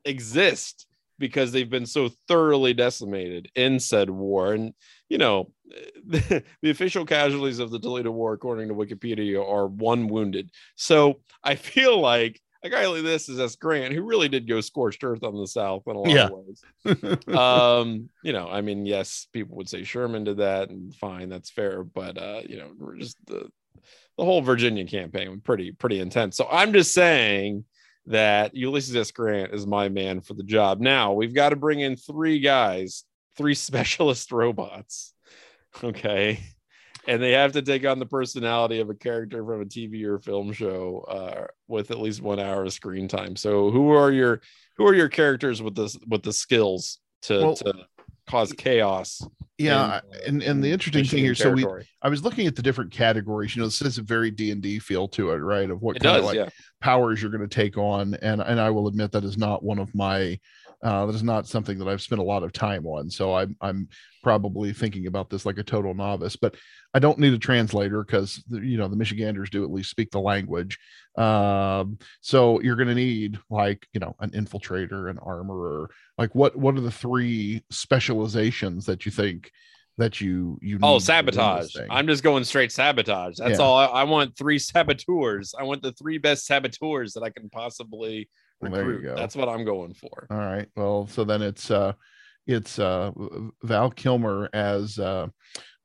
[0.05, 0.87] exist
[1.19, 4.53] because they've been so thoroughly decimated in said war.
[4.53, 4.75] And
[5.09, 5.53] you know,
[6.07, 10.51] the, the official casualties of the Toledo War, according to Wikipedia, are one wounded.
[10.77, 13.55] So I feel like a guy like this is S.
[13.57, 16.27] Grant, who really did go scorched earth on the South in a lot Yeah.
[16.27, 17.29] of ways.
[17.37, 21.51] um, you know, I mean, yes, people would say Sherman did that, and fine, that's
[21.51, 21.85] fair.
[21.85, 23.49] But uh, you know, we're just the
[24.17, 26.37] the whole Virginia campaign was pretty pretty intense.
[26.37, 27.65] So I'm just saying
[28.07, 29.11] that Ulysses S.
[29.11, 30.81] Grant is my man for the job.
[30.81, 33.05] Now we've got to bring in three guys,
[33.37, 35.13] three specialist robots.
[35.83, 36.41] Okay.
[37.07, 40.19] And they have to take on the personality of a character from a TV or
[40.19, 43.37] film show uh, with at least one hour of screen time.
[43.37, 44.41] So who are your
[44.77, 47.75] who are your characters with this with the skills to, Well- to
[48.27, 49.23] cause chaos?
[49.59, 51.65] yeah, in, and and the in interesting thing here, so we?
[52.03, 53.55] I was looking at the different categories.
[53.55, 55.71] You know, this is a very D and D feel to it, right?
[55.71, 56.49] Of what it kind does, of like yeah.
[56.81, 59.79] powers you're going to take on, and and I will admit that is not one
[59.79, 60.39] of my.
[60.85, 63.11] Uh, that is not something that I've spent a lot of time on.
[63.11, 63.89] So I'm I'm
[64.23, 66.37] probably thinking about this like a total novice.
[66.37, 66.57] But
[66.93, 70.21] I don't need a translator because you know the Michiganders do at least speak the
[70.21, 70.79] language.
[71.17, 75.89] Um, so you're going to need like you know an infiltrator, an armorer.
[76.19, 79.51] Like what what are the three specializations that you think
[79.97, 81.77] that you you Oh, need to win this sabotage.
[81.91, 83.37] I'm just going straight sabotage.
[83.39, 83.65] That's Yeah.
[83.65, 83.79] all.
[83.79, 85.55] I, I want three saboteurs.
[85.59, 88.29] I want the three best saboteurs that I can possibly
[88.61, 89.15] There you go.
[89.15, 90.27] That's what I'm going for.
[90.31, 90.69] All right.
[90.77, 91.93] Well, so then it's uh
[92.47, 93.11] it's uh
[93.63, 95.29] Val Kilmer as uh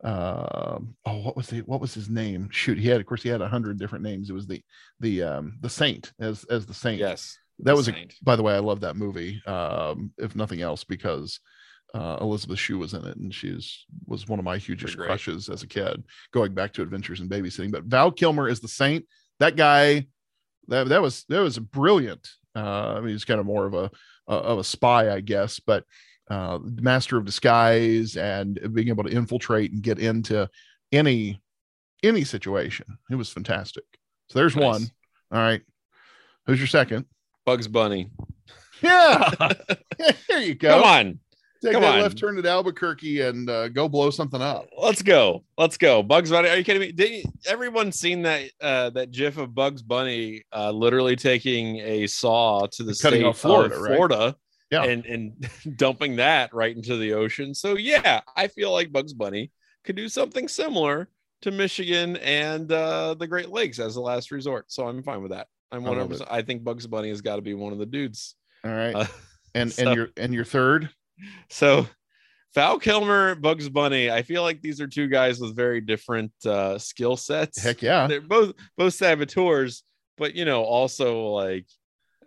[0.04, 3.28] uh oh what was the what was his name shoot he had of course he
[3.28, 4.62] had a hundred different names it was the
[5.02, 7.38] the um the saint as as the saint Yes.
[7.60, 8.16] that was a, Saint.
[8.24, 11.42] by the way i love that movie um if nothing else because
[11.94, 15.64] uh elizabeth shue was in it and she's was one of my hugest crushes as
[15.64, 16.02] a kid
[16.34, 19.06] going back to adventures in babysitting but val kilmer is the saint
[19.40, 20.08] that guy
[20.70, 23.92] that, that was that was brilliant uh i mean he's kind of more of a
[24.28, 25.84] uh, of a spy i guess but
[26.30, 30.48] uh, master of disguise and being able to infiltrate and get into
[30.92, 31.42] any
[32.04, 32.86] any situation.
[33.10, 33.84] It was fantastic.
[34.30, 34.64] So there's Nice.
[34.64, 34.82] one.
[35.32, 35.62] All right.
[36.46, 37.06] Who's your second?
[37.46, 38.12] Bugs Bunny.
[38.82, 39.32] Yeah.
[40.30, 40.70] there you go.
[40.70, 41.20] Come on.
[41.62, 42.02] Take come that on.
[42.02, 44.68] left turn at Albuquerque and uh, go blow something up.
[44.78, 45.44] Let's go.
[45.58, 46.02] Let's go.
[46.02, 46.48] Bugs Bunny.
[46.50, 46.92] Are you kidding me?
[46.94, 52.66] Did everyone seen that uh that gif of Bugs Bunny uh literally taking a saw
[52.68, 53.96] to the Cutting state off Florida, of right?
[53.96, 54.36] Florida
[54.72, 54.84] Yeah.
[54.86, 57.54] and and dumping that right into the ocean.
[57.54, 59.52] So yeah, I feel like Bugs Bunny
[59.84, 61.10] could do something similar
[61.42, 64.72] to Michigan and uh the Great Lakes as a last resort.
[64.72, 65.48] So I'm fine with that.
[65.74, 67.86] I'm I love 100 I think Bugs Bunny has got to be one of the
[67.86, 68.36] dudes.
[68.64, 68.96] All right.
[68.96, 69.06] Uh,
[69.54, 70.90] and so- and your and your third.
[71.50, 71.88] So
[72.56, 76.78] Val Kilmer, Bugs Bunny, I feel like these are two guys with very different uh
[76.78, 77.62] skill sets.
[77.62, 78.08] Heck yeah.
[78.08, 79.84] They're both both saboteurs,
[80.18, 81.68] but you know, also like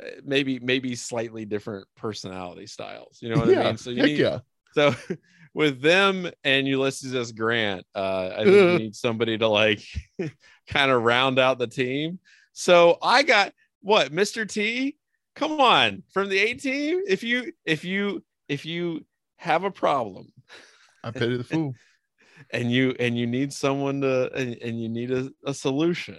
[0.00, 3.18] uh, maybe maybe slightly different personality styles.
[3.20, 3.76] You know what I mean?
[3.76, 4.38] So you need yeah.
[4.74, 4.94] so
[5.54, 7.32] with them and Ulysses S.
[7.32, 9.82] Grant, uh, I think you need somebody to like
[10.68, 12.18] kind of round out the team.
[12.52, 14.48] So I got what Mr.
[14.48, 14.96] T.
[15.34, 17.00] Come on, from the A team.
[17.06, 18.22] If you if you
[18.52, 19.04] if you
[19.36, 20.28] have a problem
[21.02, 21.74] I pity the fool.
[22.50, 26.18] and you and you need someone to and, and you need a, a solution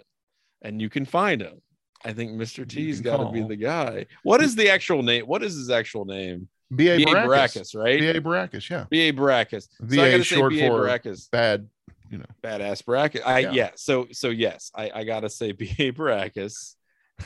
[0.61, 1.61] and you can find him.
[2.05, 2.67] I think Mr.
[2.67, 4.07] T's got to be the guy.
[4.23, 5.25] What is the actual name?
[5.25, 6.49] What is his actual name?
[6.75, 6.97] B.A.
[6.97, 7.07] B.A.
[7.07, 7.73] Baracus.
[7.73, 7.99] Baracus, right?
[7.99, 8.19] B.A.
[8.19, 8.69] Baracus.
[8.69, 8.85] Yeah.
[8.89, 9.13] B.A.
[9.13, 9.69] Baracus.
[9.79, 10.67] So VA gotta short B.A.
[10.67, 11.29] for Baracus.
[11.31, 11.69] bad.
[12.09, 12.25] You know.
[12.43, 13.25] Badass bracket.
[13.25, 13.51] I Yeah.
[13.51, 13.69] yeah.
[13.75, 15.91] So so yes, I I gotta say B.A.
[15.91, 16.75] Baracus,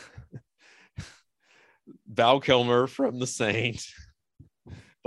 [2.07, 3.83] Val Kilmer from The Saint,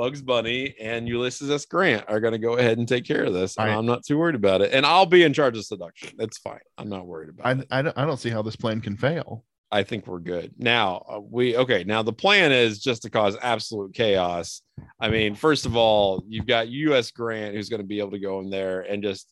[0.00, 1.66] Bugs Bunny, and Ulysses S.
[1.66, 3.58] Grant are gonna go ahead and take care of this.
[3.58, 4.72] I'm not too worried about it.
[4.72, 6.12] And I'll be in charge of seduction.
[6.16, 6.60] That's fine.
[6.78, 7.66] I'm not worried about I, it.
[7.70, 9.44] I, don't, I don't see how this plan can fail.
[9.70, 10.54] I think we're good.
[10.56, 11.84] Now, uh, we okay.
[11.84, 14.62] Now the plan is just to cause absolute chaos.
[14.98, 17.10] I mean, first of all, you've got U.S.
[17.10, 19.30] Grant who's going to be able to go in there and just,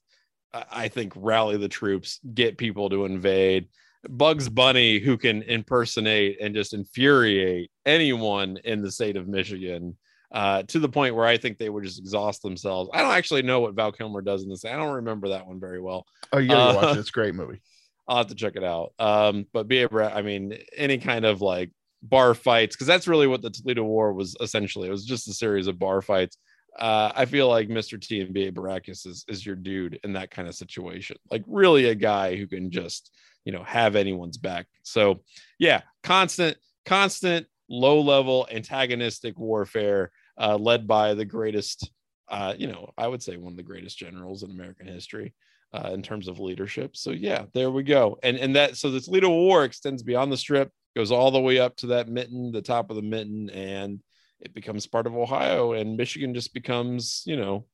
[0.53, 3.69] I I think, rally the troops, get people to invade.
[4.07, 9.97] Bugs Bunny who can impersonate and just infuriate anyone in the state of Michigan.
[10.31, 12.91] Uh, to the point where I think they would just exhaust themselves.
[12.93, 14.65] I don't actually know what Val Kilmer does in this.
[14.65, 16.07] I don't remember that one very well.
[16.33, 17.01] Oh, you gotta Uh, watch it.
[17.01, 17.61] It's a great movie.
[18.09, 18.93] I'll have to check it out.
[18.99, 21.71] Um, but be able, I mean, any kind of like
[22.03, 24.89] bar fights, because that's really what the Toledo War was essentially.
[24.89, 26.37] It was just a series of bar fights.
[26.79, 28.01] Uh, I feel like Mr.
[28.01, 28.53] T and B.A.
[28.53, 31.17] Baracus is, is your dude in that kind of situation.
[31.31, 33.11] Like, really, a guy who can just,
[33.45, 34.67] you know, have anyone's back.
[34.85, 35.23] So,
[35.59, 41.91] yeah, constant, constant, low level antagonistic warfare uh, led by the greatest,
[42.29, 45.35] uh, you know, I would say one of the greatest generals in American history
[45.73, 46.97] uh, in terms of leadership.
[46.97, 48.19] So yeah, there we go.
[48.23, 51.59] And and that so the Toledo War extends beyond the strip, goes all the way
[51.59, 54.01] up to that mitten, the top of the mitten, and
[54.41, 55.73] it becomes part of Ohio.
[55.73, 57.67] And Michigan just becomes, you know,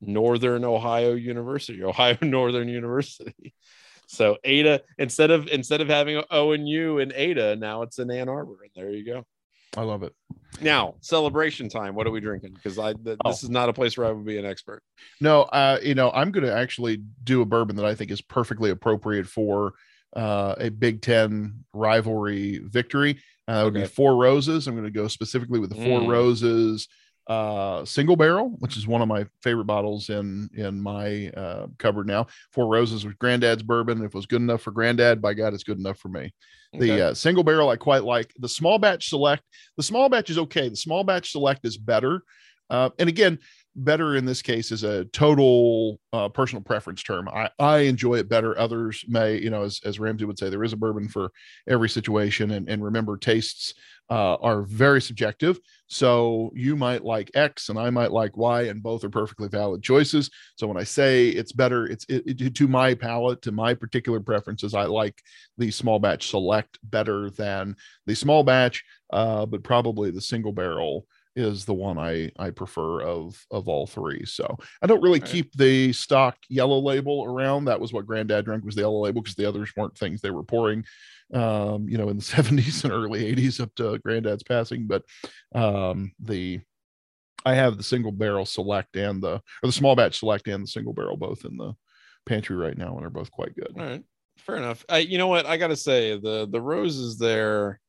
[0.00, 3.54] Northern Ohio University, Ohio Northern University.
[4.08, 8.10] So Ada, instead of instead of having O and U in Ada, now it's in
[8.10, 8.58] Ann Arbor.
[8.62, 9.26] And there you go.
[9.76, 10.12] I love it.
[10.60, 11.94] Now celebration time.
[11.94, 12.54] What are we drinking?
[12.54, 13.30] Because I th- Oh.
[13.30, 14.82] this is not a place where I would be an expert.
[15.20, 18.22] No, uh, you know, I'm going to actually do a bourbon that I think is
[18.22, 19.74] perfectly appropriate for
[20.14, 23.18] uh, a Big Ten rivalry victory.
[23.48, 24.66] Uh, that would be Four Roses.
[24.66, 26.08] I'm going to go specifically with the Four Mm.
[26.08, 26.88] Roses
[27.26, 32.06] uh, single barrel, which is one of my favorite bottles in in my uh, cupboard
[32.06, 32.26] now.
[32.52, 33.98] Four Roses with Granddad's bourbon.
[33.98, 36.32] If it was good enough for Granddad, by God, it's good enough for me.
[36.74, 36.86] Okay.
[36.86, 38.32] The uh, single barrel I quite like.
[38.38, 39.42] The small batch select.
[39.76, 40.68] The small batch is okay.
[40.68, 42.22] The small batch select is better.
[42.68, 43.38] Uh, and again,
[43.76, 47.28] better in this case is a total uh, personal preference term.
[47.28, 48.58] I, I enjoy it better.
[48.58, 51.30] Others may, you know, as, as Ramsey would say, there is a bourbon for
[51.68, 52.52] every situation.
[52.52, 53.74] And, and remember, tastes
[54.08, 55.58] uh, are very subjective.
[55.88, 59.82] So you might like X and I might like Y, and both are perfectly valid
[59.82, 60.30] choices.
[60.56, 64.20] So when I say it's better, it's it, it- to my palate, to my particular
[64.20, 65.20] preferences, I like
[65.58, 71.06] the small batch select better than the small batch, uh, but probably the single barrel
[71.36, 74.24] is the one I I prefer of of all three.
[74.24, 75.30] So I don't really Right.
[75.30, 77.66] keep the stock yellow label around.
[77.66, 80.30] That was what Granddad drank was the yellow label because the others weren't things they
[80.30, 80.84] were pouring,
[81.34, 84.86] um, you know, in the 70s and early 80s up to Granddad's passing.
[84.86, 85.04] But
[85.54, 86.60] um, the
[87.44, 90.68] I have the single barrel select and the or the small batch select and the
[90.68, 91.74] single barrel both in the
[92.24, 93.72] pantry right now and are both quite good.
[93.78, 94.02] All right,
[94.38, 94.84] fair enough.
[94.88, 95.46] I, you know what?
[95.46, 97.80] I gotta say the the roses there.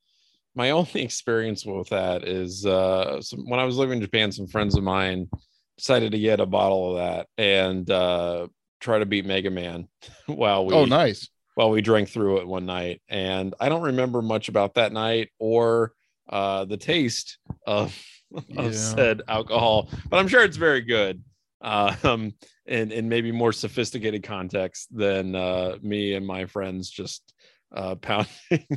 [0.57, 4.31] My only experience with that is uh, some, when I was living in Japan.
[4.31, 5.29] Some friends of mine
[5.77, 8.47] decided to get a bottle of that and uh,
[8.81, 9.87] try to beat Mega Man
[10.25, 11.29] while we Oh, nice.
[11.53, 13.01] while we drank through it one night.
[13.07, 15.93] And I don't remember much about that night or
[16.27, 17.95] uh, the taste of,
[18.47, 18.63] Yeah.
[18.63, 21.23] of said alcohol, but I'm sure it's very good.
[21.61, 22.33] Um,
[22.67, 27.33] in, in maybe more sophisticated context than uh, me and my friends just
[27.73, 28.67] uh, pounding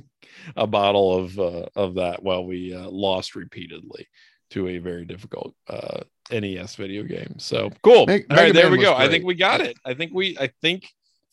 [0.57, 4.07] a bottle of uh, of that while we uh, lost repeatedly
[4.51, 7.39] to a very difficult uh, NES video game.
[7.39, 8.01] So cool.
[8.01, 8.95] All right, Mega there Man we was go.
[8.95, 9.77] I think we got it.
[9.85, 10.37] I think we.
[10.39, 10.89] I think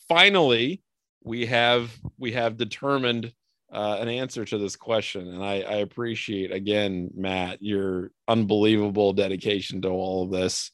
[0.08, 0.82] finally
[1.24, 3.34] we have we have determined
[3.72, 9.82] uh, an answer to this question, and I, I appreciate again, Matt, your unbelievable dedication
[9.82, 10.72] to all of this.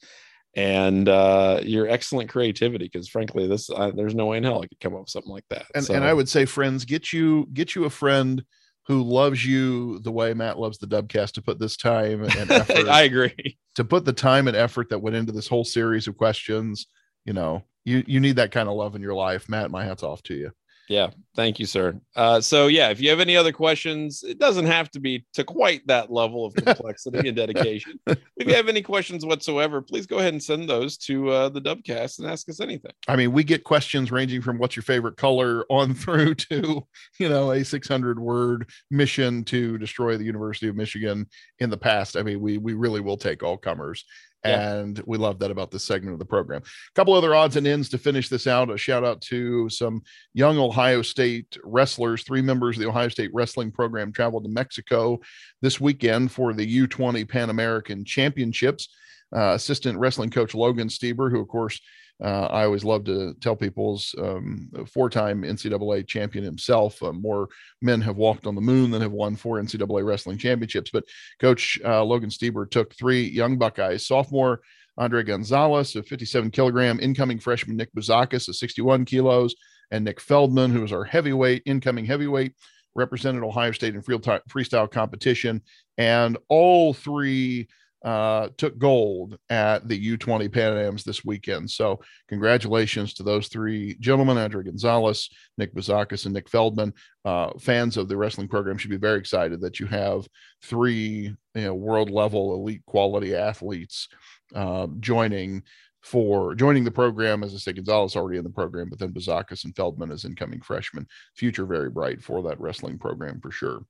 [0.55, 4.67] And uh, your excellent creativity, because frankly, this uh, there's no way in hell I
[4.67, 5.65] could come up with something like that.
[5.73, 8.43] And So- and I would say, friends, get you get you a friend
[8.85, 12.87] who loves you the way Matt loves the Dubcast to put this time and effort
[12.89, 13.57] I agree.
[13.75, 16.85] to put the time and effort that went into this whole series of questions.
[17.25, 19.71] You know, you you need that kind of love in your life, Matt.
[19.71, 20.51] My hat's off to you.
[20.93, 21.99] Yeah, thank you, sir.
[22.15, 25.43] Uh, so yeah, if you have any other questions, it doesn't have to be to
[25.43, 27.99] quite that level of complexity and dedication.
[28.05, 31.61] If you have any questions whatsoever, please go ahead and send those to uh, the
[31.61, 32.91] Dubcast and ask us anything.
[33.07, 36.85] I mean, we get questions ranging from what's your favorite color on through to,
[37.17, 41.25] you know, a 600 word mission to destroy the University of Michigan
[41.57, 42.15] in the past.
[42.15, 44.05] I mean, we we really will take all comers.
[44.43, 46.61] And we love that about this segment of the program.
[46.61, 48.69] A couple other odds and ends to finish this out.
[48.69, 50.01] A shout out to some
[50.33, 52.23] young Ohio State wrestlers.
[52.23, 55.19] Three members of the Ohio State wrestling program traveled to Mexico
[55.61, 58.89] this weekend for the U20 Pan American Championships.
[59.35, 61.79] Uh, assistant wrestling coach Logan Stieber, who, of course,
[62.24, 67.01] uh, I always love to tell people's um, four-time NCAA champion himself.
[67.01, 67.49] Uh, more
[67.82, 70.91] men have walked on the moon than have won four NCAA wrestling championships.
[70.91, 71.05] But
[71.39, 74.61] Coach uh, Logan Stieber took three young Buckeyes: sophomore
[74.97, 79.55] Andre Gonzalez, a 57 kilogram, incoming freshman Nick Bouzakis, a 61 kilos,
[79.91, 82.53] and Nick Feldman, who was our heavyweight, incoming heavyweight,
[82.95, 85.61] represented Ohio State in freestyle competition,
[85.97, 87.68] and all three
[88.03, 91.69] uh, took gold at the U20 Pan Ams this weekend.
[91.69, 96.93] So, congratulations to those three gentlemen, Andre Gonzalez, Nick Bouzakis, and Nick Feldman.
[97.23, 100.27] Uh, fans of the wrestling program should be very excited that you have
[100.61, 104.09] three you know, world level elite quality athletes
[104.53, 105.63] uh, joining
[106.01, 107.41] for joining the program.
[107.41, 110.59] As I say, Gonzalez already in the program, but then Bouzakis and Feldman as incoming
[110.59, 111.07] freshmen.
[111.37, 113.85] Future very bright for that wrestling program for sure.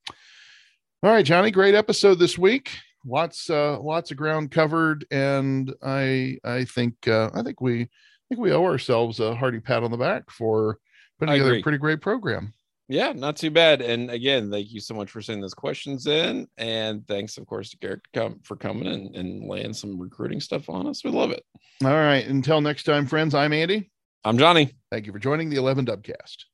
[1.02, 2.70] All right, Johnny, great episode this week
[3.06, 8.36] lots uh lots of ground covered and i i think uh i think we I
[8.36, 10.80] think we owe ourselves a hearty pat on the back for
[11.20, 11.60] putting I together agree.
[11.60, 12.54] a pretty great program
[12.90, 13.82] Yeah, not too bad.
[13.82, 17.70] And again, thank you so much for sending those questions in, and thanks, of course,
[17.72, 18.02] to Garrick
[18.44, 21.04] for coming and, and laying some recruiting stuff on us.
[21.04, 21.44] We love it.
[21.84, 23.92] all right until next time friends i'm andy
[24.26, 24.72] I'm Johnny.
[24.92, 26.46] thank you for joining the 11 dubcast